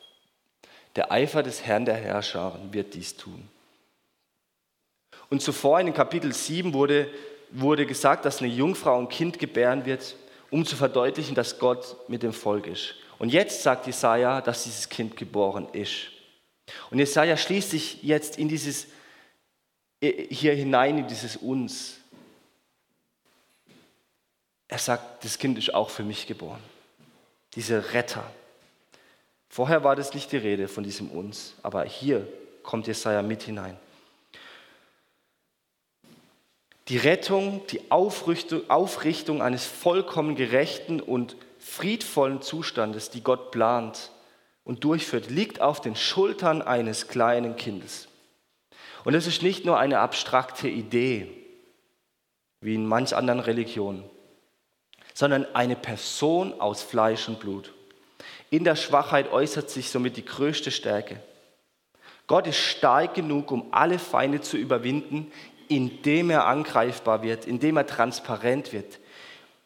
Der 0.94 1.11
Eifer 1.11 1.42
des 1.42 1.64
Herrn 1.64 1.87
der 1.87 1.96
Herrscher 1.96 2.61
wird 2.70 2.92
dies 2.92 3.16
tun. 3.16 3.48
Und 5.31 5.40
zuvor 5.40 5.81
in 5.81 5.94
Kapitel 5.94 6.35
7 6.35 6.74
wurde, 6.74 7.11
wurde 7.51 7.87
gesagt, 7.87 8.27
dass 8.27 8.42
eine 8.42 8.53
Jungfrau 8.53 8.98
ein 8.98 9.09
Kind 9.09 9.38
gebären 9.38 9.87
wird, 9.87 10.16
um 10.51 10.66
zu 10.66 10.77
verdeutlichen, 10.77 11.35
dass 11.35 11.59
Gott 11.59 11.96
mit 12.11 12.22
dem 12.22 12.35
Volk 12.35 12.66
ist. 12.66 12.94
Und 13.18 13.31
jetzt 13.31 13.62
sagt 13.62 13.87
Jesaja, 13.87 14.42
dass 14.42 14.64
dieses 14.64 14.90
Kind 14.90 15.16
geboren 15.16 15.66
ist. 15.72 16.11
Und 16.90 16.98
Jesaja 16.98 17.38
schließt 17.38 17.70
sich 17.70 18.03
jetzt 18.03 18.37
in 18.37 18.51
dieses, 18.51 18.88
hier 20.03 20.55
hinein, 20.55 20.98
in 20.98 21.07
dieses 21.09 21.37
Uns. 21.37 21.96
Er 24.68 24.79
sagt, 24.79 25.24
das 25.24 25.38
Kind 25.38 25.57
ist 25.57 25.72
auch 25.72 25.88
für 25.88 26.03
mich 26.03 26.27
geboren 26.27 26.62
dieser 27.54 27.92
Retter. 27.92 28.24
Vorher 29.48 29.84
war 29.84 29.96
das 29.96 30.14
nicht 30.14 30.30
die 30.32 30.37
Rede 30.37 30.68
von 30.68 30.84
diesem 30.84 31.11
uns, 31.11 31.54
aber 31.62 31.84
hier 31.84 32.26
kommt 32.62 32.87
Jesaja 32.87 33.22
mit 33.22 33.42
hinein. 33.42 33.76
Die 36.88 36.98
Rettung, 36.98 37.62
die 37.70 37.90
Aufrichtung, 37.90 38.68
Aufrichtung 38.70 39.42
eines 39.42 39.66
vollkommen 39.66 40.37
gerechten 40.37 41.00
und 41.00 41.37
friedvollen 41.58 42.40
Zustandes, 42.40 43.11
die 43.11 43.22
Gott 43.22 43.50
plant 43.50 44.11
und 44.64 44.84
durchführt, 44.84 45.30
liegt 45.30 45.61
auf 45.61 45.80
den 45.80 45.96
Schultern 45.96 46.62
eines 46.62 47.08
kleinen 47.08 47.56
Kindes. 47.56 48.08
Und 49.04 49.14
es 49.14 49.26
ist 49.26 49.42
nicht 49.42 49.64
nur 49.64 49.78
eine 49.78 50.00
abstrakte 50.00 50.68
Idee, 50.68 51.28
wie 52.61 52.74
in 52.74 52.87
manch 52.87 53.14
anderen 53.14 53.40
Religionen 53.40 54.08
sondern 55.18 55.52
eine 55.52 55.74
Person 55.74 56.61
aus 56.61 56.81
Fleisch 56.81 57.26
und 57.26 57.40
Blut. 57.40 57.72
In 58.50 58.62
der 58.62 58.76
Schwachheit 58.76 59.33
äußert 59.33 59.68
sich 59.68 59.90
somit 59.90 60.16
die 60.16 60.24
größte 60.24 60.70
Stärke. 60.70 61.20
Gott 62.28 62.46
ist 62.46 62.59
stark 62.59 63.14
genug, 63.14 63.50
um 63.50 63.66
alle 63.72 63.98
Feinde 63.98 64.40
zu 64.42 64.57
überwinden, 64.57 65.33
indem 65.66 66.31
er 66.31 66.46
angreifbar 66.46 67.24
wird, 67.24 67.46
indem 67.46 67.78
er 67.78 67.88
transparent 67.88 68.72
wird 68.72 69.00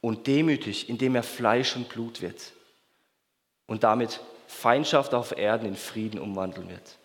und 0.00 0.26
demütig, 0.26 0.88
indem 0.88 1.16
er 1.16 1.22
Fleisch 1.22 1.76
und 1.76 1.90
Blut 1.90 2.22
wird 2.22 2.52
und 3.66 3.84
damit 3.84 4.20
Feindschaft 4.46 5.12
auf 5.12 5.36
Erden 5.36 5.68
in 5.68 5.76
Frieden 5.76 6.18
umwandeln 6.18 6.70
wird. 6.70 6.96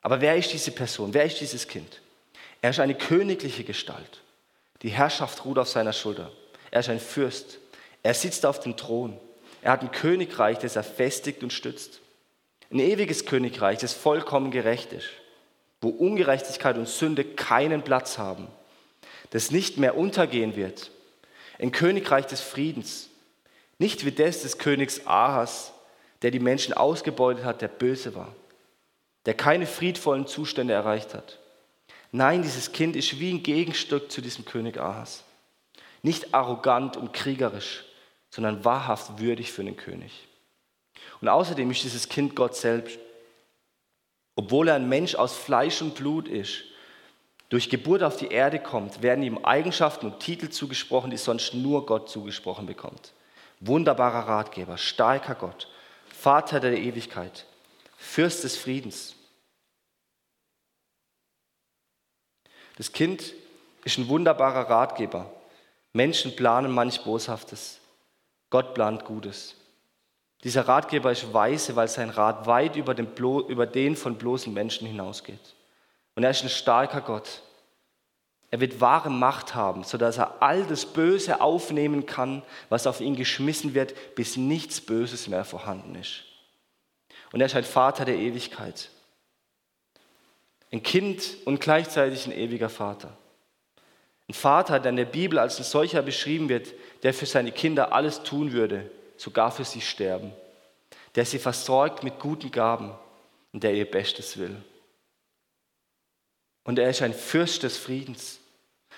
Aber 0.00 0.22
wer 0.22 0.38
ist 0.38 0.54
diese 0.54 0.70
Person? 0.70 1.12
Wer 1.12 1.26
ist 1.26 1.38
dieses 1.38 1.68
Kind? 1.68 2.00
Er 2.62 2.70
ist 2.70 2.80
eine 2.80 2.94
königliche 2.94 3.62
Gestalt. 3.62 4.22
Die 4.80 4.88
Herrschaft 4.88 5.44
ruht 5.44 5.58
auf 5.58 5.68
seiner 5.68 5.92
Schulter. 5.92 6.32
Er 6.70 6.80
ist 6.80 6.88
ein 6.88 6.98
Fürst. 6.98 7.58
Er 8.02 8.14
sitzt 8.14 8.46
auf 8.46 8.60
dem 8.60 8.76
Thron. 8.76 9.18
Er 9.62 9.72
hat 9.72 9.82
ein 9.82 9.92
Königreich, 9.92 10.58
das 10.58 10.76
er 10.76 10.84
festigt 10.84 11.42
und 11.42 11.52
stützt. 11.52 12.00
Ein 12.70 12.78
ewiges 12.78 13.26
Königreich, 13.26 13.78
das 13.78 13.92
vollkommen 13.92 14.50
gerecht 14.50 14.92
ist, 14.92 15.08
wo 15.80 15.88
Ungerechtigkeit 15.88 16.76
und 16.78 16.88
Sünde 16.88 17.24
keinen 17.24 17.82
Platz 17.82 18.18
haben. 18.18 18.48
das 19.30 19.52
nicht 19.52 19.78
mehr 19.78 19.96
untergehen 19.96 20.56
wird. 20.56 20.90
Ein 21.58 21.72
Königreich 21.72 22.26
des 22.26 22.40
Friedens. 22.40 23.08
Nicht 23.78 24.04
wie 24.04 24.12
das 24.12 24.42
des 24.42 24.58
Königs 24.58 25.06
Ahas, 25.06 25.72
der 26.22 26.30
die 26.30 26.40
Menschen 26.40 26.74
ausgebeutet 26.74 27.44
hat, 27.44 27.62
der 27.62 27.68
böse 27.68 28.14
war, 28.14 28.34
der 29.26 29.34
keine 29.34 29.66
friedvollen 29.66 30.26
Zustände 30.26 30.74
erreicht 30.74 31.14
hat. 31.14 31.38
Nein, 32.12 32.42
dieses 32.42 32.72
Kind 32.72 32.96
ist 32.96 33.20
wie 33.20 33.32
ein 33.32 33.42
Gegenstück 33.42 34.10
zu 34.10 34.20
diesem 34.20 34.44
König 34.44 34.78
Ahas. 34.78 35.22
Nicht 36.02 36.34
arrogant 36.34 36.96
und 36.96 37.12
kriegerisch, 37.12 37.84
sondern 38.30 38.64
wahrhaft 38.64 39.18
würdig 39.18 39.52
für 39.52 39.64
den 39.64 39.76
König. 39.76 40.28
Und 41.20 41.28
außerdem 41.28 41.70
ist 41.70 41.84
dieses 41.84 42.08
Kind 42.08 42.34
Gott 42.34 42.56
selbst. 42.56 42.98
Obwohl 44.36 44.68
er 44.68 44.76
ein 44.76 44.88
Mensch 44.88 45.14
aus 45.14 45.36
Fleisch 45.36 45.82
und 45.82 45.94
Blut 45.96 46.28
ist, 46.28 46.64
durch 47.50 47.68
Geburt 47.68 48.02
auf 48.02 48.16
die 48.16 48.28
Erde 48.28 48.60
kommt, 48.60 49.02
werden 49.02 49.24
ihm 49.24 49.44
Eigenschaften 49.44 50.06
und 50.06 50.20
Titel 50.20 50.48
zugesprochen, 50.50 51.10
die 51.10 51.16
sonst 51.16 51.52
nur 51.52 51.84
Gott 51.84 52.08
zugesprochen 52.08 52.64
bekommt. 52.66 53.12
Wunderbarer 53.58 54.28
Ratgeber, 54.28 54.78
starker 54.78 55.34
Gott, 55.34 55.68
Vater 56.08 56.60
der 56.60 56.78
Ewigkeit, 56.78 57.46
Fürst 57.96 58.44
des 58.44 58.56
Friedens. 58.56 59.16
Das 62.76 62.92
Kind 62.92 63.34
ist 63.84 63.98
ein 63.98 64.08
wunderbarer 64.08 64.70
Ratgeber. 64.70 65.30
Menschen 65.92 66.34
planen 66.36 66.70
manch 66.70 67.02
Boshaftes. 67.02 67.79
Gott 68.50 68.74
plant 68.74 69.04
Gutes. 69.04 69.54
Dieser 70.42 70.66
Ratgeber 70.66 71.12
ist 71.12 71.32
weise, 71.32 71.76
weil 71.76 71.88
sein 71.88 72.10
Rat 72.10 72.46
weit 72.46 72.76
über 72.76 72.94
den, 72.94 73.08
über 73.48 73.66
den 73.66 73.96
von 73.96 74.16
bloßen 74.16 74.52
Menschen 74.52 74.86
hinausgeht. 74.86 75.54
Und 76.14 76.24
er 76.24 76.30
ist 76.30 76.42
ein 76.42 76.48
starker 76.48 77.00
Gott. 77.00 77.42
Er 78.50 78.60
wird 78.60 78.80
wahre 78.80 79.10
Macht 79.10 79.54
haben, 79.54 79.84
sodass 79.84 80.18
er 80.18 80.42
all 80.42 80.64
das 80.64 80.84
Böse 80.84 81.40
aufnehmen 81.40 82.06
kann, 82.06 82.42
was 82.68 82.86
auf 82.86 83.00
ihn 83.00 83.14
geschmissen 83.14 83.74
wird, 83.74 84.14
bis 84.16 84.36
nichts 84.36 84.80
Böses 84.80 85.28
mehr 85.28 85.44
vorhanden 85.44 85.94
ist. 85.94 86.24
Und 87.32 87.40
er 87.40 87.46
ist 87.46 87.54
ein 87.54 87.64
Vater 87.64 88.04
der 88.04 88.16
Ewigkeit. 88.16 88.90
Ein 90.72 90.82
Kind 90.82 91.36
und 91.44 91.60
gleichzeitig 91.60 92.26
ein 92.26 92.32
ewiger 92.32 92.68
Vater. 92.68 93.16
Ein 94.28 94.34
Vater, 94.34 94.80
der 94.80 94.90
in 94.90 94.96
der 94.96 95.04
Bibel 95.04 95.38
als 95.38 95.58
ein 95.58 95.64
solcher 95.64 96.02
beschrieben 96.02 96.48
wird, 96.48 96.72
der 97.02 97.14
für 97.14 97.26
seine 97.26 97.52
Kinder 97.52 97.92
alles 97.92 98.22
tun 98.22 98.52
würde, 98.52 98.90
sogar 99.16 99.50
für 99.50 99.64
sie 99.64 99.80
sterben. 99.80 100.32
Der 101.14 101.24
sie 101.24 101.38
versorgt 101.38 102.02
mit 102.02 102.18
guten 102.18 102.50
Gaben 102.50 102.92
und 103.52 103.62
der 103.62 103.74
ihr 103.74 103.90
Bestes 103.90 104.38
will. 104.38 104.56
Und 106.64 106.78
er 106.78 106.90
ist 106.90 107.02
ein 107.02 107.14
Fürst 107.14 107.62
des 107.62 107.76
Friedens. 107.78 108.40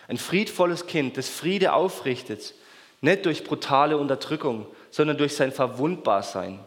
Ein 0.09 0.19
friedvolles 0.19 0.87
Kind, 0.87 1.17
das 1.17 1.29
Friede 1.29 1.73
aufrichtet, 1.73 2.55
nicht 3.01 3.25
durch 3.25 3.45
brutale 3.45 3.97
Unterdrückung, 3.97 4.67
sondern 4.91 5.17
durch 5.17 5.35
sein 5.35 5.53
Verwundbarsein. 5.53 6.61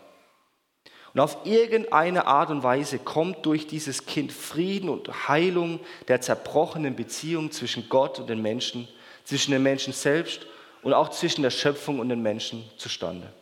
Und 1.14 1.20
auf 1.22 1.46
irgendeine 1.46 2.28
Art 2.28 2.50
und 2.50 2.64
Weise 2.64 3.00
kommt 3.00 3.46
durch 3.46 3.68
dieses 3.68 4.06
Kind 4.06 4.34
Frieden 4.34 4.90
und 4.90 5.30
Heilung 5.30 5.80
der 6.08 6.22
zerbrochenen 6.22 6.96
Beziehung 6.96 7.52
zwischen 7.52 7.88
Gott 7.88 8.20
und 8.20 8.30
den 8.30 8.42
Menschen, 8.42 8.88
zwischen 9.24 9.52
den 9.52 9.64
Menschen 9.64 9.94
selbst 9.94 10.46
und 10.86 10.94
auch 10.94 11.10
zwischen 11.10 11.42
der 11.42 11.50
Schöpfung 11.50 11.98
und 11.98 12.10
den 12.10 12.22
Menschen 12.22 12.64
zustande. 12.78 13.34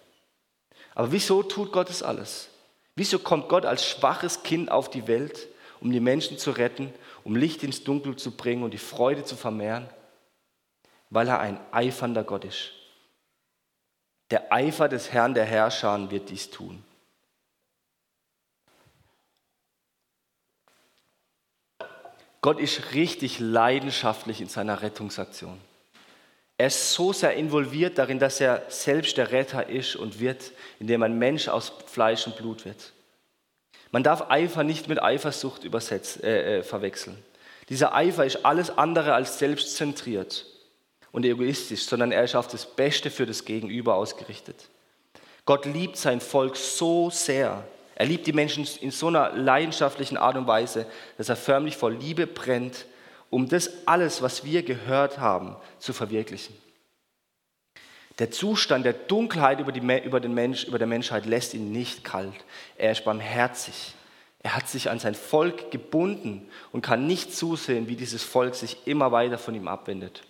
Aber 0.95 1.11
wieso 1.11 1.43
tut 1.43 1.73
Gott 1.73 1.89
es 1.89 2.01
alles? 2.01 2.47
Wieso 2.95 3.19
kommt 3.19 3.49
Gott 3.49 3.65
als 3.65 3.85
schwaches 3.85 4.43
Kind 4.43 4.71
auf 4.71 4.89
die 4.89 5.07
Welt, 5.07 5.49
um 5.81 5.91
die 5.91 5.99
Menschen 5.99 6.37
zu 6.37 6.51
retten 6.51 6.93
um 7.25 7.35
Licht 7.35 7.63
ins 7.63 7.83
Dunkel 7.83 8.15
zu 8.15 8.31
bringen 8.31 8.63
und 8.63 8.71
die 8.71 8.77
Freude 8.77 9.25
zu 9.25 9.35
vermehren? 9.35 9.89
Weil 11.09 11.27
er 11.27 11.41
ein 11.41 11.59
eifernder 11.73 12.23
Gott 12.23 12.45
ist. 12.45 12.71
Der 14.31 14.53
Eifer 14.53 14.87
des 14.87 15.11
Herrn 15.11 15.33
der 15.33 15.45
Herrscher 15.45 16.09
wird 16.11 16.29
dies 16.29 16.49
tun. 16.49 16.81
Gott 22.39 22.61
ist 22.61 22.93
richtig 22.93 23.39
leidenschaftlich 23.39 24.39
in 24.39 24.47
seiner 24.47 24.81
Rettungsaktion. 24.81 25.59
Er 26.63 26.67
ist 26.67 26.93
so 26.93 27.11
sehr 27.11 27.33
involviert 27.33 27.97
darin, 27.97 28.19
dass 28.19 28.39
er 28.39 28.63
selbst 28.69 29.17
der 29.17 29.33
Retter 29.33 29.67
ist 29.67 29.97
und 29.97 30.21
wird, 30.21 30.53
indem 30.79 31.03
ein 31.03 31.19
Mensch 31.19 31.49
aus 31.49 31.73
Fleisch 31.87 32.25
und 32.25 32.37
Blut 32.37 32.63
wird. 32.63 32.93
Man 33.91 34.01
darf 34.01 34.31
Eifer 34.31 34.63
nicht 34.63 34.87
mit 34.87 35.03
Eifersucht 35.03 35.65
übersetzt, 35.65 36.23
äh, 36.23 36.59
äh, 36.59 36.63
verwechseln. 36.63 37.17
Dieser 37.67 37.93
Eifer 37.93 38.25
ist 38.25 38.45
alles 38.45 38.77
andere 38.77 39.13
als 39.13 39.39
selbstzentriert 39.39 40.45
und 41.11 41.25
egoistisch, 41.25 41.83
sondern 41.83 42.13
er 42.13 42.23
ist 42.23 42.33
auf 42.33 42.47
das 42.47 42.65
Beste 42.65 43.11
für 43.11 43.25
das 43.25 43.43
Gegenüber 43.43 43.95
ausgerichtet. 43.95 44.69
Gott 45.43 45.65
liebt 45.65 45.97
sein 45.97 46.21
Volk 46.21 46.55
so 46.55 47.09
sehr. 47.09 47.67
Er 47.95 48.05
liebt 48.05 48.25
die 48.25 48.31
Menschen 48.31 48.65
in 48.79 48.91
so 48.91 49.07
einer 49.07 49.33
leidenschaftlichen 49.33 50.15
Art 50.15 50.37
und 50.37 50.47
Weise, 50.47 50.85
dass 51.17 51.27
er 51.27 51.35
förmlich 51.35 51.75
vor 51.75 51.91
Liebe 51.91 52.25
brennt, 52.25 52.85
um 53.33 53.49
das 53.49 53.87
alles, 53.87 54.21
was 54.21 54.45
wir 54.45 54.61
gehört 54.61 55.17
haben, 55.17 55.55
zu 55.79 55.91
verwirklichen. 55.91 56.55
Der 58.19 58.29
Zustand 58.29 58.85
der 58.85 58.93
Dunkelheit 58.93 59.59
über, 59.59 59.71
die, 59.71 59.79
über, 60.05 60.19
den 60.19 60.35
Mensch, 60.35 60.65
über 60.65 60.77
der 60.77 60.85
Menschheit 60.85 61.25
lässt 61.25 61.55
ihn 61.55 61.71
nicht 61.71 62.03
kalt. 62.03 62.35
Er 62.77 62.91
ist 62.91 63.05
barmherzig. 63.05 63.95
Er 64.43 64.55
hat 64.55 64.69
sich 64.69 64.91
an 64.91 64.99
sein 64.99 65.15
Volk 65.15 65.71
gebunden 65.71 66.47
und 66.71 66.83
kann 66.83 67.07
nicht 67.07 67.35
zusehen, 67.35 67.87
wie 67.87 67.95
dieses 67.95 68.21
Volk 68.21 68.53
sich 68.53 68.85
immer 68.85 69.11
weiter 69.11 69.39
von 69.39 69.55
ihm 69.55 69.67
abwendet. 69.67 70.21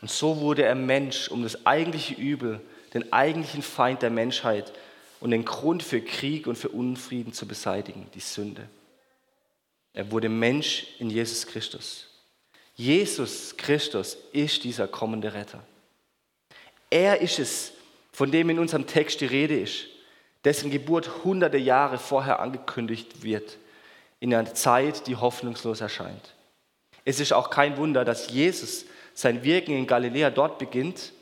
Und 0.00 0.10
so 0.10 0.40
wurde 0.40 0.62
er 0.62 0.74
Mensch, 0.74 1.28
um 1.28 1.42
das 1.42 1.66
eigentliche 1.66 2.14
Übel, 2.14 2.62
den 2.94 3.12
eigentlichen 3.12 3.62
Feind 3.62 4.00
der 4.00 4.08
Menschheit 4.08 4.72
und 5.20 5.30
den 5.30 5.44
Grund 5.44 5.82
für 5.82 6.00
Krieg 6.00 6.46
und 6.46 6.56
für 6.56 6.70
Unfrieden 6.70 7.34
zu 7.34 7.46
beseitigen, 7.46 8.06
die 8.14 8.20
Sünde. 8.20 8.66
Er 9.94 10.10
wurde 10.10 10.28
Mensch 10.28 10.86
in 10.98 11.10
Jesus 11.10 11.46
Christus. 11.46 12.08
Jesus 12.74 13.56
Christus 13.56 14.16
ist 14.32 14.64
dieser 14.64 14.88
kommende 14.88 15.34
Retter. 15.34 15.62
Er 16.90 17.20
ist 17.20 17.38
es, 17.38 17.72
von 18.12 18.30
dem 18.30 18.50
in 18.50 18.58
unserem 18.58 18.86
Text 18.86 19.20
die 19.20 19.26
Rede 19.26 19.58
ist, 19.58 19.86
dessen 20.44 20.70
Geburt 20.70 21.24
hunderte 21.24 21.58
Jahre 21.58 21.98
vorher 21.98 22.40
angekündigt 22.40 23.22
wird, 23.22 23.58
in 24.20 24.34
einer 24.34 24.54
Zeit, 24.54 25.06
die 25.06 25.16
hoffnungslos 25.16 25.80
erscheint. 25.80 26.34
Es 27.04 27.20
ist 27.20 27.32
auch 27.32 27.50
kein 27.50 27.76
Wunder, 27.76 28.04
dass 28.04 28.30
Jesus 28.30 28.86
sein 29.14 29.42
Wirken 29.42 29.76
in 29.76 29.86
Galiläa 29.86 30.30
dort 30.30 30.58
beginnt, 30.58 31.12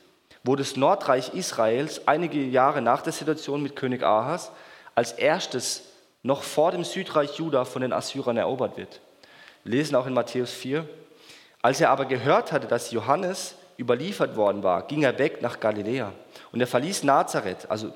wo 0.44 0.56
das 0.56 0.76
Nordreich 0.76 1.34
Israels 1.34 2.06
einige 2.06 2.42
Jahre 2.42 2.80
nach 2.80 3.02
der 3.02 3.12
Situation 3.12 3.62
mit 3.62 3.76
König 3.76 4.02
Ahas 4.02 4.50
als 4.94 5.12
erstes 5.12 5.82
noch 6.22 6.42
vor 6.42 6.72
dem 6.72 6.84
Südreich 6.84 7.38
Juda 7.38 7.64
von 7.64 7.82
den 7.82 7.92
Assyrern 7.92 8.36
erobert 8.36 8.76
wird. 8.76 9.00
Wir 9.64 9.72
lesen 9.72 9.94
auch 9.96 10.06
in 10.06 10.14
Matthäus 10.14 10.52
4. 10.52 10.88
Als 11.62 11.80
er 11.80 11.90
aber 11.90 12.06
gehört 12.06 12.52
hatte, 12.52 12.66
dass 12.66 12.90
Johannes 12.90 13.54
überliefert 13.78 14.36
worden 14.36 14.62
war, 14.62 14.86
ging 14.86 15.02
er 15.02 15.18
weg 15.18 15.42
nach 15.42 15.60
Galiläa. 15.60 16.12
Und 16.52 16.60
er 16.60 16.66
verließ 16.66 17.02
Nazareth, 17.04 17.70
also 17.70 17.92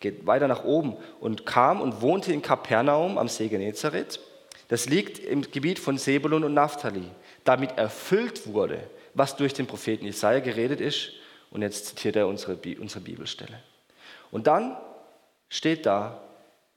geht 0.00 0.26
weiter 0.26 0.48
nach 0.48 0.64
oben 0.64 0.96
und 1.20 1.46
kam 1.46 1.80
und 1.80 2.02
wohnte 2.02 2.32
in 2.32 2.42
Kapernaum 2.42 3.18
am 3.18 3.28
See 3.28 3.48
Genezareth. 3.48 4.20
Das 4.68 4.86
liegt 4.86 5.18
im 5.18 5.42
Gebiet 5.42 5.78
von 5.78 5.98
Sebulun 5.98 6.44
und 6.44 6.54
Naphtali, 6.54 7.10
damit 7.44 7.76
erfüllt 7.78 8.52
wurde, 8.52 8.80
was 9.14 9.36
durch 9.36 9.54
den 9.54 9.66
Propheten 9.66 10.04
Jesaja 10.04 10.40
geredet 10.40 10.80
ist. 10.80 11.10
Und 11.50 11.62
jetzt 11.62 11.86
zitiert 11.86 12.16
er 12.16 12.26
unsere, 12.26 12.58
unsere 12.80 13.00
Bibelstelle. 13.00 13.60
Und 14.30 14.46
dann 14.46 14.76
steht 15.48 15.86
da, 15.86 16.23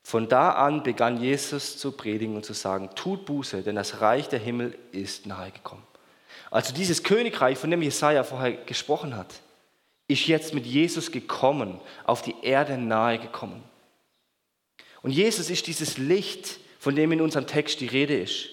von 0.08 0.30
da 0.30 0.52
an 0.52 0.84
begann 0.84 1.22
Jesus 1.22 1.78
zu 1.78 1.92
predigen 1.92 2.38
und 2.38 2.46
zu 2.46 2.54
sagen, 2.54 2.92
tut 2.96 3.26
Buße, 3.26 3.62
denn 3.62 3.76
das 3.76 4.00
Reich 4.00 4.30
der 4.30 4.40
Himmel 4.40 4.74
ist 4.94 5.26
nahe 5.26 5.52
gekommen. 5.52 5.84
Also 6.50 6.74
dieses 6.74 7.04
Königreich, 7.04 7.58
von 7.58 7.70
dem 7.72 7.82
Jesaja 7.82 8.24
vorher 8.24 8.54
gesprochen 8.54 9.18
hat, 9.18 9.42
ist 10.08 10.26
jetzt 10.28 10.54
mit 10.54 10.66
Jesus 10.66 11.12
gekommen, 11.12 11.82
auf 12.06 12.22
die 12.22 12.36
Erde 12.42 12.78
nahe 12.78 13.20
gekommen. 13.20 13.62
Und 15.02 15.12
Jesus 15.12 15.50
ist 15.50 15.68
dieses 15.68 15.98
Licht, 15.98 16.62
von 16.80 16.96
dem 16.96 17.12
in 17.12 17.20
unserem 17.20 17.46
Text 17.46 17.82
die 17.82 17.88
Rede 17.88 18.18
ist. 18.18 18.48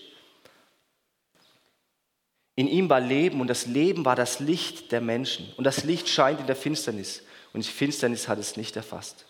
In 2.56 2.66
ihm 2.66 2.90
war 2.90 2.98
Leben 2.98 3.40
und 3.40 3.46
das 3.46 3.66
Leben 3.66 4.04
war 4.04 4.16
das 4.16 4.40
Licht 4.40 4.90
der 4.90 5.00
Menschen. 5.00 5.52
Und 5.56 5.62
das 5.62 5.84
Licht 5.84 6.08
scheint 6.08 6.40
in 6.40 6.48
der 6.48 6.56
Finsternis 6.56 7.22
und 7.52 7.64
die 7.64 7.70
Finsternis 7.70 8.26
hat 8.26 8.40
es 8.40 8.56
nicht 8.56 8.74
erfasst. 8.74 9.24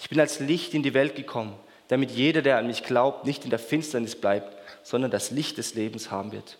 Ich 0.00 0.08
bin 0.08 0.18
als 0.18 0.40
Licht 0.40 0.74
in 0.74 0.82
die 0.82 0.94
Welt 0.94 1.14
gekommen, 1.14 1.54
damit 1.88 2.10
jeder, 2.10 2.42
der 2.42 2.58
an 2.58 2.66
mich 2.66 2.82
glaubt, 2.82 3.26
nicht 3.26 3.44
in 3.44 3.50
der 3.50 3.58
Finsternis 3.58 4.16
bleibt, 4.16 4.56
sondern 4.82 5.10
das 5.10 5.30
Licht 5.30 5.58
des 5.58 5.74
Lebens 5.74 6.10
haben 6.10 6.32
wird. 6.32 6.58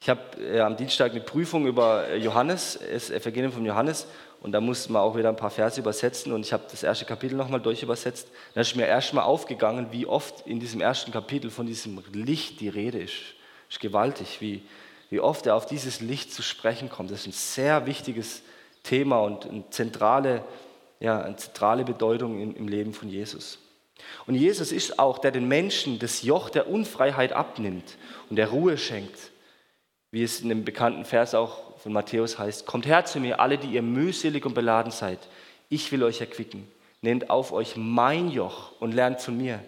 Ich 0.00 0.08
habe 0.08 0.20
äh, 0.40 0.60
am 0.60 0.76
Dienstag 0.76 1.10
eine 1.10 1.20
Prüfung 1.20 1.66
über 1.66 2.08
äh, 2.08 2.16
Johannes, 2.16 2.78
das 2.90 3.10
Evangelium 3.10 3.52
von 3.52 3.66
Johannes, 3.66 4.06
und 4.40 4.52
da 4.52 4.60
musste 4.62 4.90
man 4.90 5.02
auch 5.02 5.16
wieder 5.16 5.28
ein 5.28 5.36
paar 5.36 5.50
Verse 5.50 5.78
übersetzen 5.78 6.32
und 6.32 6.46
ich 6.46 6.54
habe 6.54 6.64
das 6.70 6.82
erste 6.82 7.04
Kapitel 7.04 7.36
nochmal 7.36 7.60
durchübersetzt. 7.60 8.28
Da 8.54 8.62
ist 8.62 8.74
mir 8.74 8.86
erstmal 8.86 9.24
aufgegangen, 9.24 9.88
wie 9.90 10.06
oft 10.06 10.46
in 10.46 10.60
diesem 10.60 10.80
ersten 10.80 11.12
Kapitel 11.12 11.50
von 11.50 11.66
diesem 11.66 12.02
Licht 12.14 12.60
die 12.60 12.70
Rede 12.70 13.00
ist. 13.00 13.12
Es 13.68 13.76
ist 13.76 13.80
gewaltig, 13.80 14.40
wie 14.40 14.62
wie 15.10 15.20
oft 15.20 15.46
er 15.46 15.56
auf 15.56 15.66
dieses 15.66 16.00
Licht 16.00 16.32
zu 16.32 16.42
sprechen 16.42 16.88
kommt. 16.88 17.10
Das 17.10 17.20
ist 17.20 17.26
ein 17.26 17.32
sehr 17.32 17.86
wichtiges 17.86 18.42
Thema 18.84 19.20
und 19.20 19.44
eine 19.44 19.68
zentrale, 19.70 20.44
ja, 21.00 21.20
eine 21.20 21.36
zentrale 21.36 21.84
Bedeutung 21.84 22.40
im, 22.40 22.54
im 22.54 22.68
Leben 22.68 22.92
von 22.92 23.08
Jesus. 23.08 23.58
Und 24.26 24.34
Jesus 24.34 24.72
ist 24.72 24.98
auch, 24.98 25.18
der 25.18 25.30
den 25.30 25.48
Menschen 25.48 25.98
das 25.98 26.22
Joch 26.22 26.50
der 26.50 26.68
Unfreiheit 26.68 27.32
abnimmt 27.32 27.96
und 28.28 28.36
der 28.36 28.48
Ruhe 28.48 28.78
schenkt. 28.78 29.30
Wie 30.10 30.22
es 30.22 30.40
in 30.40 30.48
dem 30.48 30.64
bekannten 30.64 31.04
Vers 31.04 31.34
auch 31.34 31.78
von 31.78 31.92
Matthäus 31.92 32.38
heißt, 32.38 32.66
kommt 32.66 32.86
her 32.86 33.04
zu 33.04 33.20
mir, 33.20 33.40
alle, 33.40 33.58
die 33.58 33.68
ihr 33.68 33.82
mühselig 33.82 34.44
und 34.44 34.54
beladen 34.54 34.92
seid. 34.92 35.18
Ich 35.68 35.90
will 35.92 36.02
euch 36.02 36.20
erquicken. 36.20 36.66
Nehmt 37.00 37.30
auf 37.30 37.52
euch 37.52 37.76
mein 37.76 38.30
Joch 38.30 38.72
und 38.80 38.92
lernt 38.92 39.20
von 39.20 39.36
mir. 39.36 39.60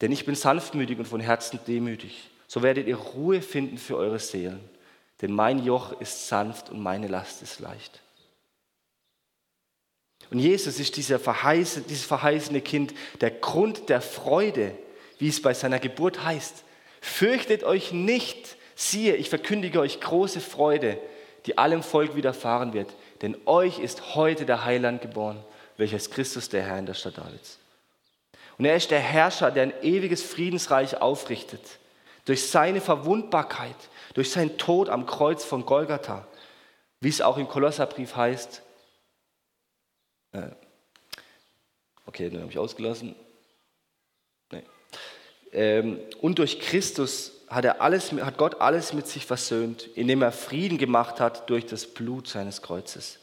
Denn 0.00 0.12
ich 0.12 0.24
bin 0.24 0.34
sanftmütig 0.34 0.98
und 0.98 1.06
von 1.06 1.20
Herzen 1.20 1.58
demütig. 1.66 2.30
So 2.46 2.62
werdet 2.62 2.86
ihr 2.86 2.96
Ruhe 2.96 3.42
finden 3.42 3.76
für 3.78 3.96
eure 3.96 4.18
Seelen. 4.18 4.60
Denn 5.20 5.32
mein 5.32 5.62
Joch 5.64 6.00
ist 6.00 6.28
sanft 6.28 6.70
und 6.70 6.80
meine 6.80 7.08
Last 7.08 7.42
ist 7.42 7.60
leicht. 7.60 8.00
Und 10.30 10.38
Jesus 10.38 10.78
ist 10.78 10.96
dieser 10.96 11.18
verheißene, 11.18 11.86
dieses 11.88 12.04
verheißene 12.04 12.60
Kind, 12.60 12.94
der 13.20 13.30
Grund 13.30 13.88
der 13.88 14.00
Freude, 14.00 14.72
wie 15.18 15.28
es 15.28 15.42
bei 15.42 15.54
seiner 15.54 15.78
Geburt 15.78 16.24
heißt. 16.24 16.64
Fürchtet 17.00 17.64
euch 17.64 17.92
nicht, 17.92 18.56
siehe, 18.76 19.16
ich 19.16 19.28
verkündige 19.28 19.80
euch 19.80 20.00
große 20.00 20.40
Freude, 20.40 20.98
die 21.46 21.58
allem 21.58 21.82
Volk 21.82 22.14
widerfahren 22.14 22.72
wird. 22.72 22.94
Denn 23.22 23.36
euch 23.46 23.78
ist 23.78 24.14
heute 24.14 24.46
der 24.46 24.64
Heiland 24.64 25.02
geboren, 25.02 25.42
welcher 25.76 25.96
ist 25.96 26.12
Christus, 26.12 26.48
der 26.48 26.62
Herr 26.62 26.78
in 26.78 26.86
der 26.86 26.94
Stadt 26.94 27.18
Davids. 27.18 27.58
Und 28.56 28.66
er 28.66 28.76
ist 28.76 28.90
der 28.90 29.00
Herrscher, 29.00 29.50
der 29.50 29.64
ein 29.64 29.82
ewiges 29.82 30.22
Friedensreich 30.22 31.00
aufrichtet. 31.00 31.62
Durch 32.26 32.48
seine 32.48 32.80
Verwundbarkeit, 32.80 33.74
durch 34.14 34.30
seinen 34.30 34.58
Tod 34.58 34.90
am 34.90 35.06
Kreuz 35.06 35.44
von 35.44 35.64
Golgatha, 35.64 36.26
wie 37.00 37.08
es 37.08 37.22
auch 37.22 37.38
im 37.38 37.48
Kolosserbrief 37.48 38.14
heißt, 38.14 38.62
äh, 40.32 40.50
okay, 42.06 42.30
den 42.30 42.40
habe 42.40 42.50
ich 42.50 42.58
ausgelassen. 42.58 43.14
Nee. 44.50 44.62
Ähm, 45.52 46.00
und 46.20 46.38
durch 46.38 46.60
Christus 46.60 47.32
hat, 47.48 47.64
er 47.64 47.80
alles, 47.80 48.12
hat 48.12 48.36
Gott 48.36 48.60
alles 48.60 48.92
mit 48.92 49.06
sich 49.06 49.26
versöhnt, 49.26 49.88
indem 49.94 50.22
er 50.22 50.32
Frieden 50.32 50.78
gemacht 50.78 51.20
hat 51.20 51.50
durch 51.50 51.66
das 51.66 51.86
Blut 51.86 52.28
seines 52.28 52.62
Kreuzes. 52.62 53.18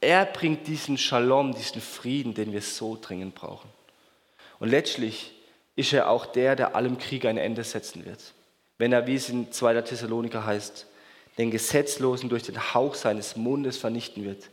Er 0.00 0.24
bringt 0.26 0.66
diesen 0.66 0.98
Shalom, 0.98 1.54
diesen 1.54 1.80
Frieden, 1.80 2.34
den 2.34 2.52
wir 2.52 2.62
so 2.62 2.98
dringend 3.00 3.36
brauchen. 3.36 3.70
Und 4.58 4.68
letztlich 4.68 5.32
ist 5.76 5.92
er 5.92 6.10
auch 6.10 6.26
der, 6.26 6.56
der 6.56 6.74
allem 6.74 6.98
Krieg 6.98 7.24
ein 7.24 7.38
Ende 7.38 7.62
setzen 7.62 8.04
wird. 8.04 8.34
Wenn 8.78 8.92
er, 8.92 9.06
wie 9.06 9.14
es 9.14 9.28
in 9.28 9.52
2. 9.52 9.80
Thessaloniker 9.82 10.44
heißt, 10.44 10.86
den 11.38 11.50
Gesetzlosen 11.50 12.28
durch 12.28 12.42
den 12.42 12.74
Hauch 12.74 12.94
seines 12.94 13.36
Mundes 13.36 13.76
vernichten 13.76 14.24
wird, 14.24 14.50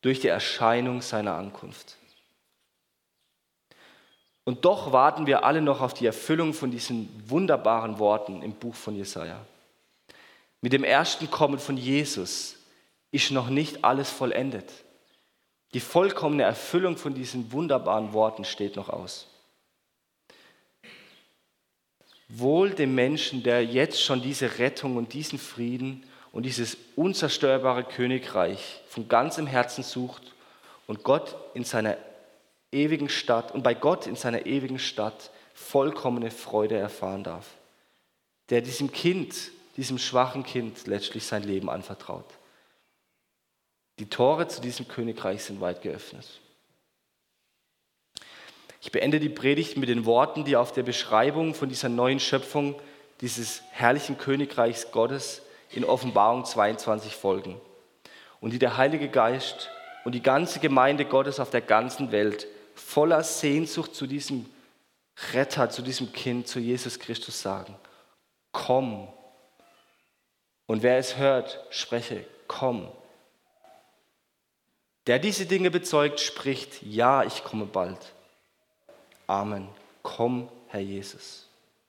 durch 0.00 0.20
die 0.20 0.28
Erscheinung 0.28 1.02
seiner 1.02 1.34
Ankunft. 1.34 1.96
Und 4.44 4.64
doch 4.64 4.92
warten 4.92 5.26
wir 5.26 5.44
alle 5.44 5.60
noch 5.60 5.80
auf 5.82 5.92
die 5.92 6.06
Erfüllung 6.06 6.54
von 6.54 6.70
diesen 6.70 7.08
wunderbaren 7.28 7.98
Worten 7.98 8.40
im 8.42 8.52
Buch 8.52 8.74
von 8.74 8.96
Jesaja. 8.96 9.44
Mit 10.60 10.72
dem 10.72 10.84
ersten 10.84 11.30
Kommen 11.30 11.58
von 11.58 11.76
Jesus 11.76 12.56
ist 13.10 13.30
noch 13.30 13.48
nicht 13.48 13.84
alles 13.84 14.10
vollendet. 14.10 14.72
Die 15.74 15.80
vollkommene 15.80 16.44
Erfüllung 16.44 16.96
von 16.96 17.14
diesen 17.14 17.52
wunderbaren 17.52 18.12
Worten 18.12 18.44
steht 18.44 18.76
noch 18.76 18.88
aus. 18.88 19.26
Wohl 22.28 22.70
dem 22.70 22.94
Menschen, 22.94 23.42
der 23.42 23.64
jetzt 23.64 24.02
schon 24.02 24.22
diese 24.22 24.58
Rettung 24.58 24.96
und 24.96 25.12
diesen 25.12 25.38
Frieden 25.38 26.04
und 26.38 26.44
dieses 26.44 26.76
unzerstörbare 26.94 27.82
Königreich 27.82 28.80
von 28.86 29.08
ganzem 29.08 29.48
Herzen 29.48 29.82
sucht 29.82 30.22
und 30.86 31.02
Gott 31.02 31.34
in 31.54 31.64
seiner 31.64 31.96
ewigen 32.70 33.08
Stadt 33.08 33.50
und 33.50 33.64
bei 33.64 33.74
Gott 33.74 34.06
in 34.06 34.14
seiner 34.14 34.46
ewigen 34.46 34.78
Stadt 34.78 35.32
vollkommene 35.52 36.30
Freude 36.30 36.76
erfahren 36.76 37.24
darf. 37.24 37.44
Der 38.50 38.60
diesem 38.60 38.92
Kind, 38.92 39.50
diesem 39.76 39.98
schwachen 39.98 40.44
Kind 40.44 40.86
letztlich 40.86 41.26
sein 41.26 41.42
Leben 41.42 41.68
anvertraut. 41.68 42.30
Die 43.98 44.08
Tore 44.08 44.46
zu 44.46 44.60
diesem 44.60 44.86
Königreich 44.86 45.42
sind 45.42 45.60
weit 45.60 45.82
geöffnet. 45.82 46.38
Ich 48.80 48.92
beende 48.92 49.18
die 49.18 49.28
Predigt 49.28 49.76
mit 49.76 49.88
den 49.88 50.04
Worten, 50.04 50.44
die 50.44 50.54
auf 50.54 50.70
der 50.70 50.84
Beschreibung 50.84 51.52
von 51.56 51.68
dieser 51.68 51.88
neuen 51.88 52.20
Schöpfung, 52.20 52.80
dieses 53.22 53.60
herrlichen 53.72 54.18
Königreichs 54.18 54.92
Gottes 54.92 55.42
in 55.70 55.84
Offenbarung 55.84 56.44
22 56.44 57.14
folgen 57.14 57.60
und 58.40 58.52
die 58.52 58.58
der 58.58 58.76
Heilige 58.76 59.08
Geist 59.08 59.70
und 60.04 60.14
die 60.14 60.22
ganze 60.22 60.60
Gemeinde 60.60 61.04
Gottes 61.04 61.40
auf 61.40 61.50
der 61.50 61.60
ganzen 61.60 62.12
Welt 62.12 62.46
voller 62.74 63.22
Sehnsucht 63.22 63.94
zu 63.94 64.06
diesem 64.06 64.46
Retter, 65.32 65.68
zu 65.68 65.82
diesem 65.82 66.12
Kind, 66.12 66.46
zu 66.46 66.60
Jesus 66.60 66.98
Christus 66.98 67.42
sagen. 67.42 67.74
Komm. 68.52 69.08
Und 70.66 70.82
wer 70.82 70.98
es 70.98 71.16
hört, 71.16 71.60
spreche, 71.70 72.24
komm. 72.46 72.88
Der 75.06 75.18
diese 75.18 75.46
Dinge 75.46 75.70
bezeugt, 75.70 76.20
spricht, 76.20 76.82
ja, 76.82 77.24
ich 77.24 77.42
komme 77.42 77.64
bald. 77.64 77.98
Amen. 79.26 79.68
Komm, 80.02 80.48
Herr 80.68 80.80
Jesus. 80.80 81.47